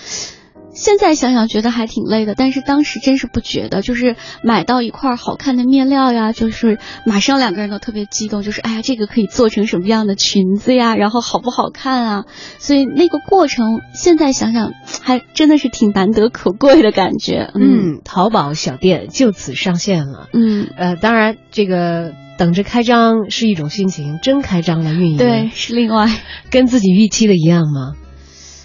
[0.80, 12.24] 现在想想觉得还挺累的，但是当时真是不觉得，就是买到一块好看的面料呀，就是马上两个人都特别激动，就是哎呀，这个可以做成什么样的裙子呀，然后好不好看啊？
[12.58, 17.50] 所以那个过程现在想想还真的是挺难得可贵的感觉。
[17.54, 20.28] 嗯，淘宝小店就此上线了。
[20.32, 26.08] 嗯，呃，当然这个等着开张是一种心情，真开张了运营对是另外，
[26.50, 27.99] 跟自己预期的一样吗？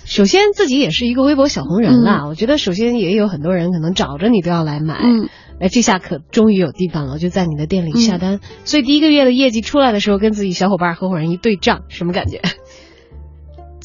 [0.05, 2.27] 首先，自己也是一个微博小红人了。
[2.27, 4.99] 我觉得，首先也有很多人可能找着你都要来买。
[5.01, 8.39] 嗯，哎，这下可终于有地方了，就在你的店里下单。
[8.65, 12.39] 所以第一个月的业绩出来的时候，跟自己小伙伴、合伙人一对账，什么感觉？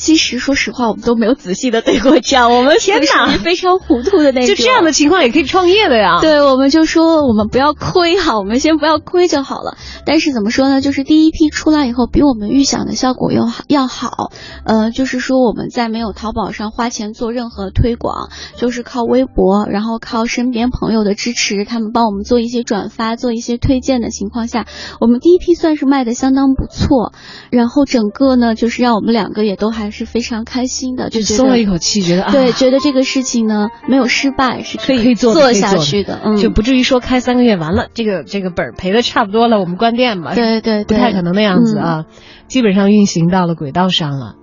[0.01, 2.51] 其实，说实话，我们都没有仔细的对过账。
[2.51, 4.49] 我们天哪，非常糊涂的那种。
[4.49, 6.21] 就这样的情况也可以创业的呀？
[6.23, 9.77] 对，我们就说我们不要亏哈，我们先不要亏就好了。
[10.07, 10.81] 但是怎么说呢？
[10.81, 14.33] 就是第一批出来以后，比我们预想的效果要要好。
[14.65, 24.65] 呃，就是说我们在没有淘宝上花钱做任何推广，就是靠微博，然后靠身边朋友的支持，他们帮我们做一些转发、做一些推荐的情况下，
[24.98, 27.13] 我们第一批算是卖的相当不错。
[27.51, 29.90] 然后整个呢，就是让我们两个也都还。
[29.91, 42.05] 是非常开心的，就松了一口气，觉得啊对，觉得这个事情呢没有失败，是可以做下去的，嗯，就不至于说开三个月完了，这个这个本儿赔的差不多了，我们关店吧，对对，不太可能那样子啊，
[42.47, 44.35] 基本上运行到了轨道上了。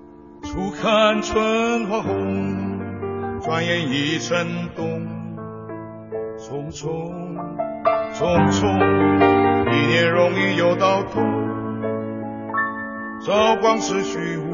[0.44, 4.38] 初看春花红，转眼已成
[4.76, 4.86] 冬，
[6.38, 6.88] 匆匆
[8.14, 8.68] 匆匆，
[9.72, 11.20] 一年容易又到头，
[13.26, 14.54] 朝光逝去无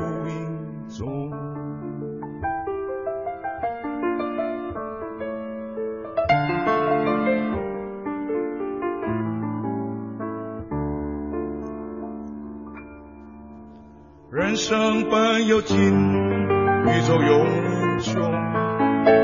[14.44, 18.22] 人生本有尽，宇宙永无穷，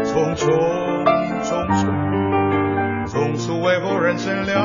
[0.06, 0.48] 匆匆
[1.44, 4.64] 匆匆，从此为后人乘凉，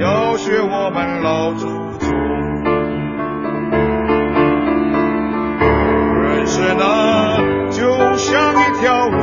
[0.00, 1.66] 要学我们老祖
[1.98, 2.10] 宗。
[6.22, 7.36] 人生啊，
[7.70, 9.18] 就像一条路，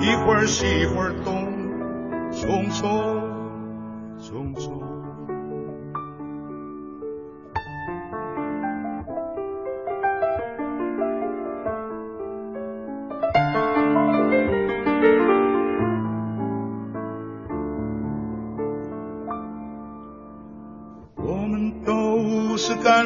[0.00, 1.46] 一会儿西一会儿东，
[2.32, 2.82] 匆匆
[4.18, 4.75] 匆匆。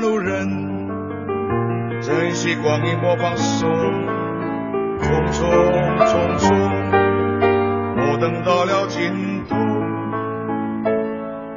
[0.00, 0.48] 路人，
[2.00, 3.68] 珍惜光阴莫放松，
[4.98, 5.44] 匆匆
[6.06, 6.54] 匆匆，
[7.96, 9.56] 莫等到了尽头，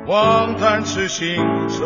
[0.07, 1.37] 望叹痴心
[1.69, 1.85] 者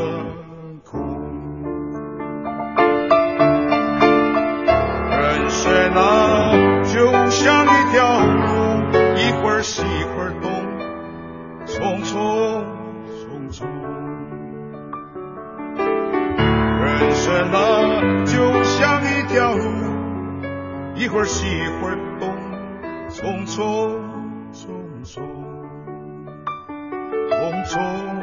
[21.07, 22.27] 一会儿西一会儿东，
[23.09, 23.95] 匆匆
[24.51, 24.67] 匆
[25.05, 25.23] 匆，
[27.29, 28.16] 匆匆。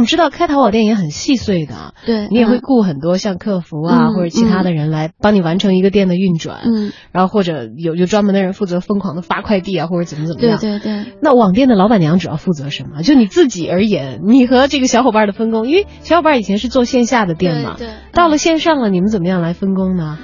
[0.00, 10.58] 们知道开淘宝店也很细碎的，对，你也会嗯雇很多像客服啊、嗯或者其他的人来帮你完成一个店的运转，嗯，然后或者有有专门的人负责疯狂的发快递啊，或者怎么怎么样。
[10.58, 11.04] 对对。
[11.22, 13.02] 那网店的老板娘主要负责什么？
[13.02, 20.18] 就你自己而言，你和这个小伙伴的分工，因为小伙伴以前是做线下的店嘛，对对到了线上了，你们怎么样来分工呢？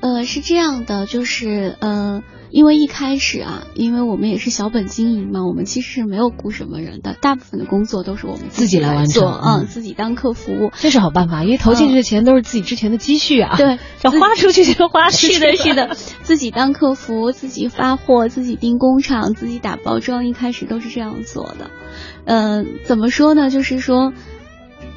[0.00, 10.72] 呃，是这样的，就是呃，因为一开始啊，因为我们也是小本经营嘛，我们其实是没有雇什么人的，大部分的工作都是我们自己来来完成嗯自己当客服。
[10.78, 15.32] 这是好办法，因为投进去的钱都是自己之前的积蓄啊，对，要花出去就花出去。
[15.34, 21.70] 是的，是的，自己当客服，自己发货，自己订工厂，自己打包装，一开始都是这样做的。
[22.24, 23.50] 嗯、怎么说呢？
[23.50, 24.12] 就是说。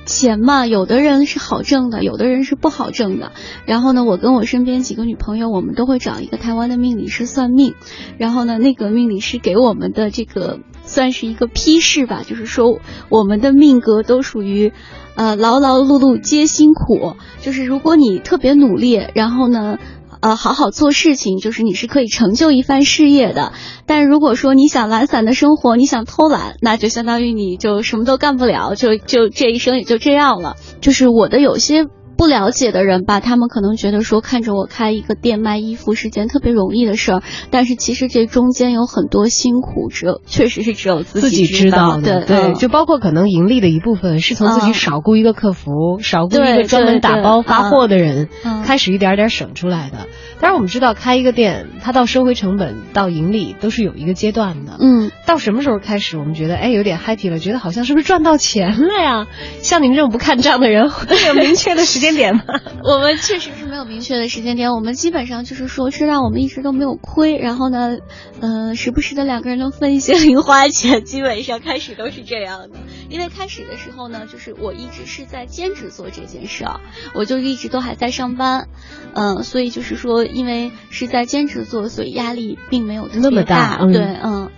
[0.06, 3.32] 钱嘛，有的人是好挣的，有的人是不好挣的。
[3.66, 7.76] 然后呢，我跟我身边几个女朋友，我们都会找一个台湾的命理师算命。
[8.18, 12.80] 然后呢，那个命理师给我们的这个算是一个批示吧，就是说
[13.10, 14.74] 我们的命格都属于，
[15.16, 17.16] 呃，劳劳碌碌皆辛苦。
[17.42, 19.80] 就是如果你特别努力，然后呢。
[20.24, 23.52] 呃，好好做事情，就是你是可以成就一番事业的。
[23.86, 30.56] 但如果说你想懒散的生活，你想偷懒，那就相当于你就什么都干不了，就就这一生也就这样了。
[30.80, 31.88] 就是我的有些
[32.18, 50.08] 不了解的人吧，他们可能觉得说看着我开一个店卖衣服是件特别容易的事儿，但是其实这中间有很多辛苦，只有 确实是只有自自己知知道对的，对，嗯就包括可能盈利的一部分是从自己嗯少雇一个客服，少雇一个专门打包发货的人，嗯开始一点点省出来的。
[50.40, 54.78] 当然，我们知道开一个店，它到收回成本到盈利都是有一个阶段的。
[54.80, 59.28] 嗯，到什么时候开始，我们觉得哎有点 happy 了，觉得好像是不是赚到钱了呀？
[59.62, 62.44] 像你们这种不看账的人， 会有明确的时间点吗？
[62.84, 67.98] 我们确实是没有明确的时间点，我们基本上就是说，知道我们一直都没有亏，然后呢，
[68.42, 72.80] 呃，时不时的两个人能分一些零花钱，基本上开始都是这样的。
[73.10, 76.82] 因为开始的时候呢，就是我一直是在兼职做这件事儿，
[77.14, 78.68] 我就一直都还在上班，
[79.14, 84.50] 嗯、所以就是说，因为是在兼职做，所以压力并没有那么大嗯对，嗯。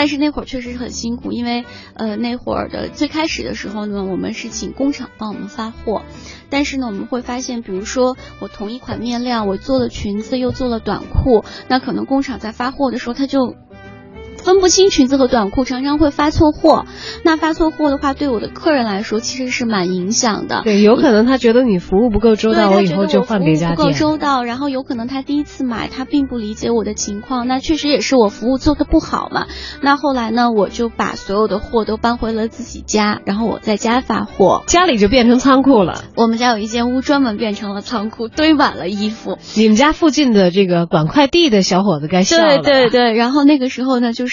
[0.00, 6.04] 但是那会儿确实是很辛苦，因为呃那会儿的最开始的时候呢，我们是请工厂帮我们发货，
[6.48, 13.56] 但是呢我们会发现，比如说我同一款面料，我做了裙子又做了短裤，那可能工厂在发货的时候，他就
[14.42, 16.86] 分不清裙子和短裤，常常会发错货。
[17.24, 20.62] 那发错货的话，对我的客人来说其实是蛮影响的。
[20.64, 23.92] 对，有可能他觉得你服务不够周到，我以后就换别家不够。
[23.92, 29.46] 周到，然后有可能他第一次买，他并不理解我的情况，那确实也是我服务做的不好嘛。
[29.82, 34.64] 那后来呢，我就把所有的货都搬回了自己家，然后我在家发货。
[34.66, 36.04] 家里就变成仓库了。
[36.16, 39.38] 我们家有一间屋专门变成了仓库，堆满了衣服。
[39.56, 42.58] 你们家附近的这个管快递的小伙子该笑了。
[42.58, 44.29] 对对对，然后那个时候呢，就是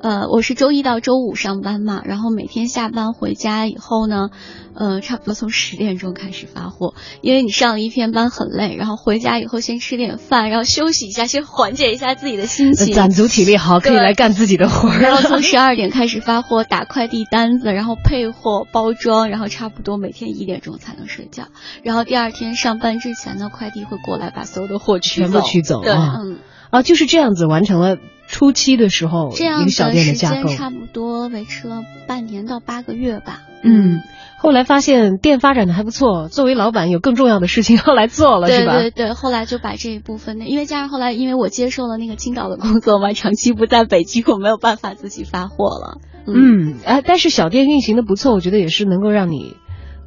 [0.00, 4.30] 呃，我是周一到周五上班嘛，然后每天下班回家以后呢，
[4.74, 15.40] 呃，差不多从十点钟开始发货，因为你上了一天班很累，然后回家以后先吃点饭，然后休息一下，先缓解一下自己的心情，攒足体力好，可以来干自己的活儿然后从。
[15.54, 21.48] 十二点开始发货，打快递单子，然后配货、包装，然后差不多每天一点钟才能睡觉。
[21.82, 26.38] 然后第二天上班之前呢，快递会过来把所有的货取全部取走对，啊嗯，
[26.74, 30.48] 啊，就是这样子完成了初期的时候这样一个小店的架构。
[30.48, 33.42] 间差不多维持了半年到八个月吧。
[33.62, 34.00] 嗯，
[34.38, 38.72] 后来发现店发展的还不错，作为老板有更重要的事情 要来做了，是吧？
[38.74, 45.98] 对对对，后来就把这一部分的，因为加上后来因为我接受了那个青岛的工作嘛，长期不在北京，我没有办法自己发货了。
[46.26, 49.54] 嗯，哎、但是小店运行的不错，我觉得也是能够让你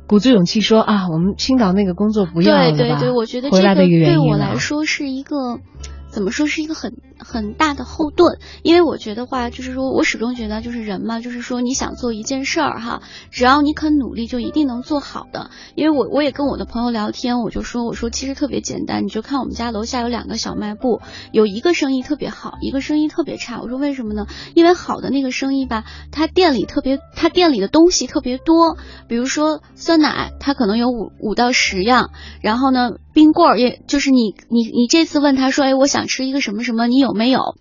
[0.05, 5.59] 鼓足勇气说啊，我们青岛那个工作不要了吧对对对，我觉得这个对我来说是一个。
[6.09, 8.39] 怎么说是一个很很大的后盾？
[8.63, 15.49] 因为我觉得话，就是说我始终觉得，就是人嘛，就是说你想做一件事儿哈，只要你肯努力，就一定能做好的。
[15.75, 21.01] 因为我我也跟我的朋友聊天，我就说我说其实特别简单，你就看我们家楼下有两个小卖部，
[21.31, 23.61] 有一个生意特别好，一个生意特别差。
[23.61, 24.25] 我说为什么呢？
[24.55, 28.77] 因为好的那个生意吧，它店里特别，它店里的东西特别多，
[29.07, 37.55] 比如说酸奶，它可能有五五到十样，然后呢，冰棍儿也就是你你你这次问他说，哎，我想吃一个什么什么，你有没有？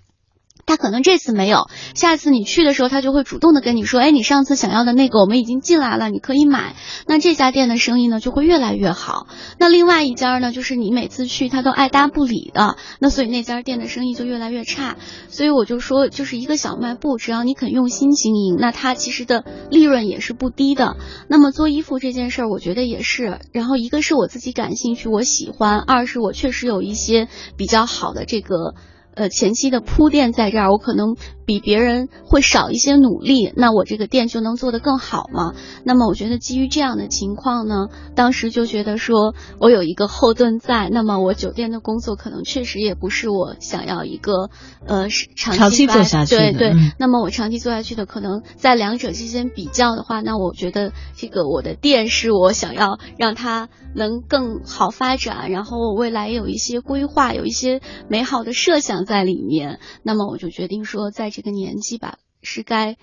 [0.66, 6.74] 他可能这次没有，下次你去的时候，他就会主动的跟你说，哎，你上次想要的那个我们已经进来了，你可以买。
[7.06, 9.28] 那这家店的生意呢就会越来越好。
[9.60, 14.96] 那另外一家呢，就是你每次去他都爱搭不理的，那所以那家店的生意就越来越差。
[15.28, 20.96] 所以我就说，就是一个小卖部，只要你肯用心经营，那它其实的利润也是不低的。
[21.28, 23.38] 那么做衣服这件事儿，我觉得也是。
[23.52, 28.74] 然后一个是我自己感兴趣，我喜欢；二是我确实有一些比较好的这个。
[29.16, 35.54] 呃，前期的铺垫在这儿，我可能比别人会少一些努力，那我这个店就能做得更好嘛。
[35.84, 44.50] 那么我觉得基于这样的情况呢，当时就觉得说我有一个后盾在，那么我酒店的工作可能确实也不是我想要一个
[44.86, 59.80] 呃是长期做下去的对对、嗯那么我长期做下去的，可能在两者之间比较的话，那我觉得这个我的店是我想要让它能更好发展，然后我未来也有一些规划，有一些美好的设想在里面。
[60.02, 62.96] 那么我就决定说，在这个年纪吧，是该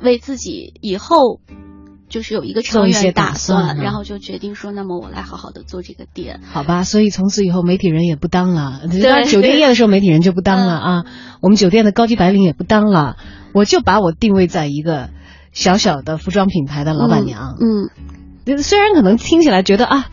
[0.00, 1.40] 为自己以后。
[2.08, 6.40] 就是有一个长远打打算啊然后就决定说，那么我来好好的做这个店。
[6.44, 8.82] 好吧，所以从此以后媒体人也不当了。
[9.02, 11.04] 当然，酒店业的时候 媒体人就不当了啊。
[11.40, 13.16] 我们酒店的高级白领也不当了，
[13.52, 15.10] 我就把我定位在一个
[15.50, 17.56] 小小的服装品牌的老板娘。
[17.58, 17.90] 嗯，
[18.62, 20.06] 虽然可能听起来觉得啊，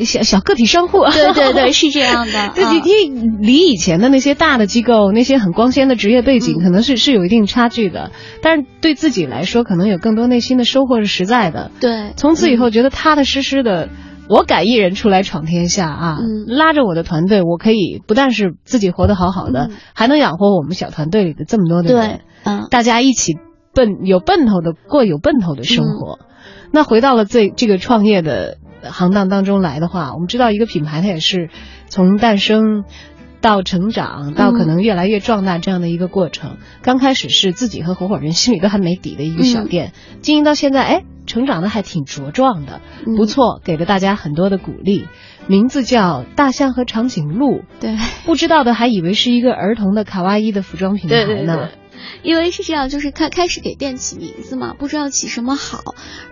[0.00, 2.50] 小小个体商户，对对对， 是这样的。
[2.56, 8.10] 对，啊你你离以前的那些大的机构、那些很光鲜的职业背景，嗯可能是是有一定差距的。
[8.42, 11.70] 但是对自己来说，可能有更多内心的收获是实在的。
[11.80, 13.88] 对，从此以后，嗯觉得踏踏实实的，
[14.28, 16.18] 我敢一人出来闯天下啊！
[16.20, 22.08] 嗯拉着我的团队，我可以不但是自己活得好好的，嗯还能养活我们小团队里的这么多的人
[22.44, 23.34] 对，，嗯大家一起
[23.74, 26.18] 奔有奔头的过有奔头的生活。
[26.72, 28.56] 那回到了最这个创业的
[28.90, 31.50] 行当当中来的话，我们知道一个品牌它也是
[31.88, 32.84] 从诞生。
[33.40, 36.56] 到成长，到可能越来越壮大这样的一个过程。
[36.80, 45.08] 刚开始是自己和合伙人心里都还没底的一个小店，经营到现在，哎，成长的还挺茁壮的，嗯不错，给了大家很多的鼓励。
[45.46, 47.98] 名字叫大象和长颈鹿，对。
[48.24, 51.26] 不知道的还以为是一个儿童的卡哇伊的服装品牌呢。
[51.26, 51.68] 对对对，
[52.22, 55.80] 因为是这样，就是开开始给店起名字嘛，不知道起什么好。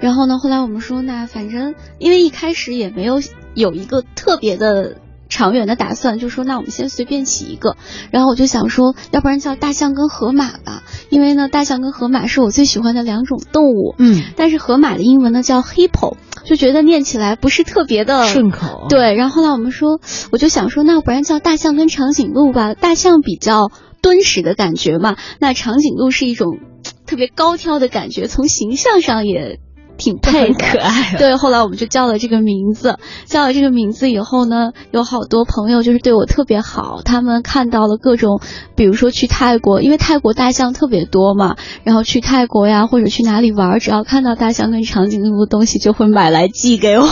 [0.01, 3.21] 然后呢，后来我们说，那反正因为一开始也没有
[3.55, 4.97] 有一个特别的。
[5.29, 7.79] 长远的打算就说，那我们先随便起一个，
[8.11, 18.89] 然后我就想说，要不然叫大象跟河马吧，因为呢，大象跟河马是我最喜欢的两种动物，嗯，但是河马的英文呢叫 hippo，就觉得念起来不是特别的顺口。
[18.91, 20.01] 对，然后后来我们说，
[20.33, 22.75] 我就想说，那不然叫大象跟长颈鹿吧。
[22.75, 23.71] 大象比较
[24.03, 26.59] 敦实的感觉嘛，那长颈鹿是一种
[27.07, 29.61] 特别高挑的感觉，从形象上也
[29.97, 31.15] 挺配的，可爱。
[31.17, 32.99] 对，后来我们就叫了这个名字。
[33.27, 38.41] 叫了这个名字以后呢，有好多朋友就是对我特别好，他们看到了各种，
[38.75, 47.07] 比如说去泰国，因为泰国大象特别多嘛，然后去泰国呀，或者去哪里玩，只要看到大象跟长颈鹿的东西，就会买来寄给我。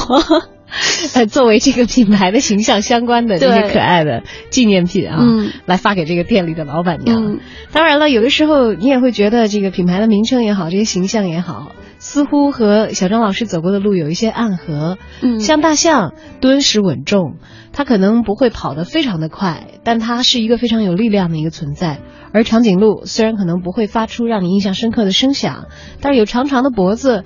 [1.15, 7.35] 呃，作为这个品牌的形象相关的这些可爱的纪念品啊，嗯，来发给这个店里的老板娘。
[7.35, 7.41] 嗯，
[7.73, 14.99] 当然了，有的时候你也会觉得这个品牌的名称也好，这些形象也好，似乎和小张老师走过的路有一些暗合。
[15.23, 17.37] 嗯，像大象敦实稳重，
[17.73, 21.99] 它可能不会跑得非常的快，但它是一个非常有力量的一个存在。
[22.33, 25.67] 而长颈鹿虽然可能不会发出让你印象深刻的声响，
[26.01, 27.25] 但是有长长的脖子。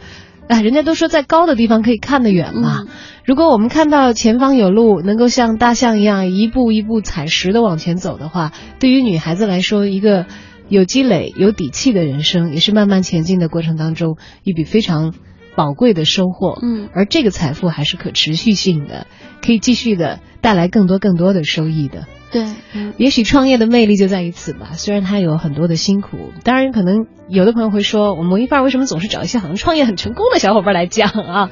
[0.49, 2.85] 啊，人家都说在高的地方可以看得远嘛。
[2.87, 2.89] 嗯
[3.25, 10.27] 如果我们看到前方有路，能够像大象一样一步一步踩实的往前走的话，对于女孩子来说，一个
[10.69, 15.15] 有积累、有底气的人生，也是慢慢前进的过程当中一笔非常
[15.57, 16.59] 宝贵的收获。
[16.63, 19.07] 嗯，而这个财富还是可持续性的，
[19.45, 22.07] 可以继续的带来更多更多的收益的。
[22.33, 24.71] 对，嗯也许创业的魅力就在于此吧。
[24.73, 31.51] 虽然它有很多的辛苦，当然可能有的朋友会说，我们文艺范为什么总是找一些好像创业很成功的小伙伴来讲啊？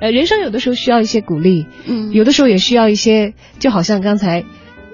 [0.00, 4.44] 呃，人生有的时候需要一些鼓励，嗯，有的时候也需要一些，就好像刚才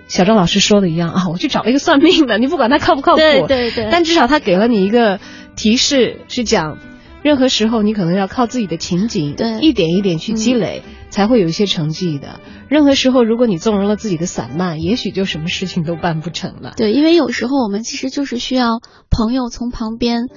[0.09, 5.21] 小张老师说的一样啊，我去找了一个算命的，你不管他靠不靠谱，对对对，但至少他给了你一个
[5.57, 6.77] 提示，是讲
[7.23, 12.41] 任何时候你可能要靠自己的情景，对一点一点去积累，才会有一些成绩的。
[12.69, 16.73] 任何时候，如果你纵容了自己的散漫，也许就什么事情都办不成了。
[16.77, 20.29] 对，因为有时候我们其实就是需要朋友从旁边，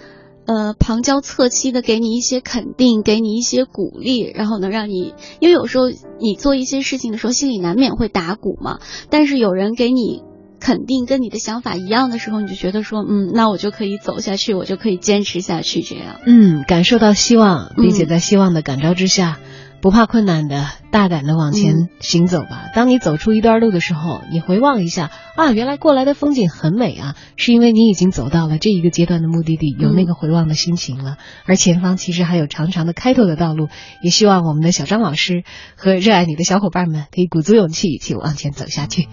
[0.46, 5.86] 呃，旁敲侧击的给你一些肯定，给你一些鼓励，然后能让你，因为有时候
[6.20, 8.80] 你做一些事情的时候，心里难免会打鼓嘛。
[9.10, 10.22] 但是有人给你
[10.64, 16.22] 肯定，跟你的想法一样的时候，你就觉得说，嗯，那我就可以走下去，我就可以坚持下去，这样。
[16.26, 19.40] 嗯，感受到希望，并且嗯在希望的感召之下，
[19.82, 22.70] 不怕困难的大胆的往前嗯行走吧。
[22.74, 31.18] 当你走出一段路的时候，你回望一下啊，原来过来的风景很美啊，是因为你已经走到了这一个阶段的目的地，有那个回望的心情了。
[31.46, 33.68] 而前方其实还有长长的开拓的道路，
[34.02, 35.44] 也希望我们的小张老师
[35.76, 39.10] 和热爱你的小伙伴们可以鼓足勇气，一起往前走下去。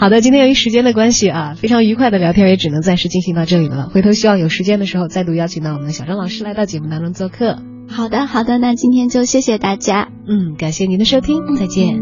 [0.00, 3.90] 好的，今天由于时间的关系啊，非常愉快的聊天也只能暂时进行到这里了。
[3.90, 7.58] 回头希望有时间的时候再度邀请到我们的小张老师来到节目当中做客。
[7.86, 10.08] 好的，好的，那今天就谢谢大家。
[10.26, 12.00] 嗯，感谢您的收听，再见。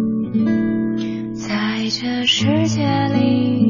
[1.34, 3.66] 在这世界里，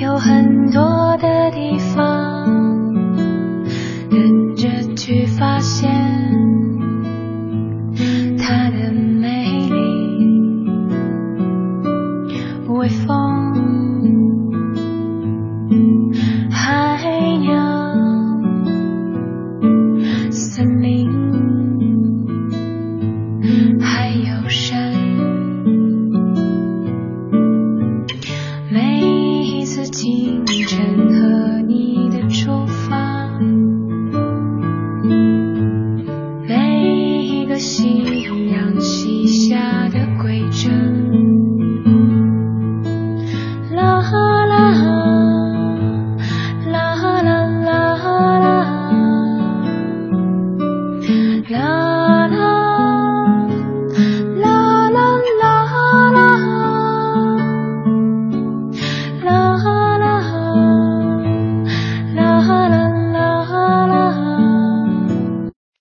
[0.00, 2.94] 有很多的地方，
[4.08, 5.90] 等着去发现
[8.38, 9.53] 它的美
[12.74, 13.83] 微风，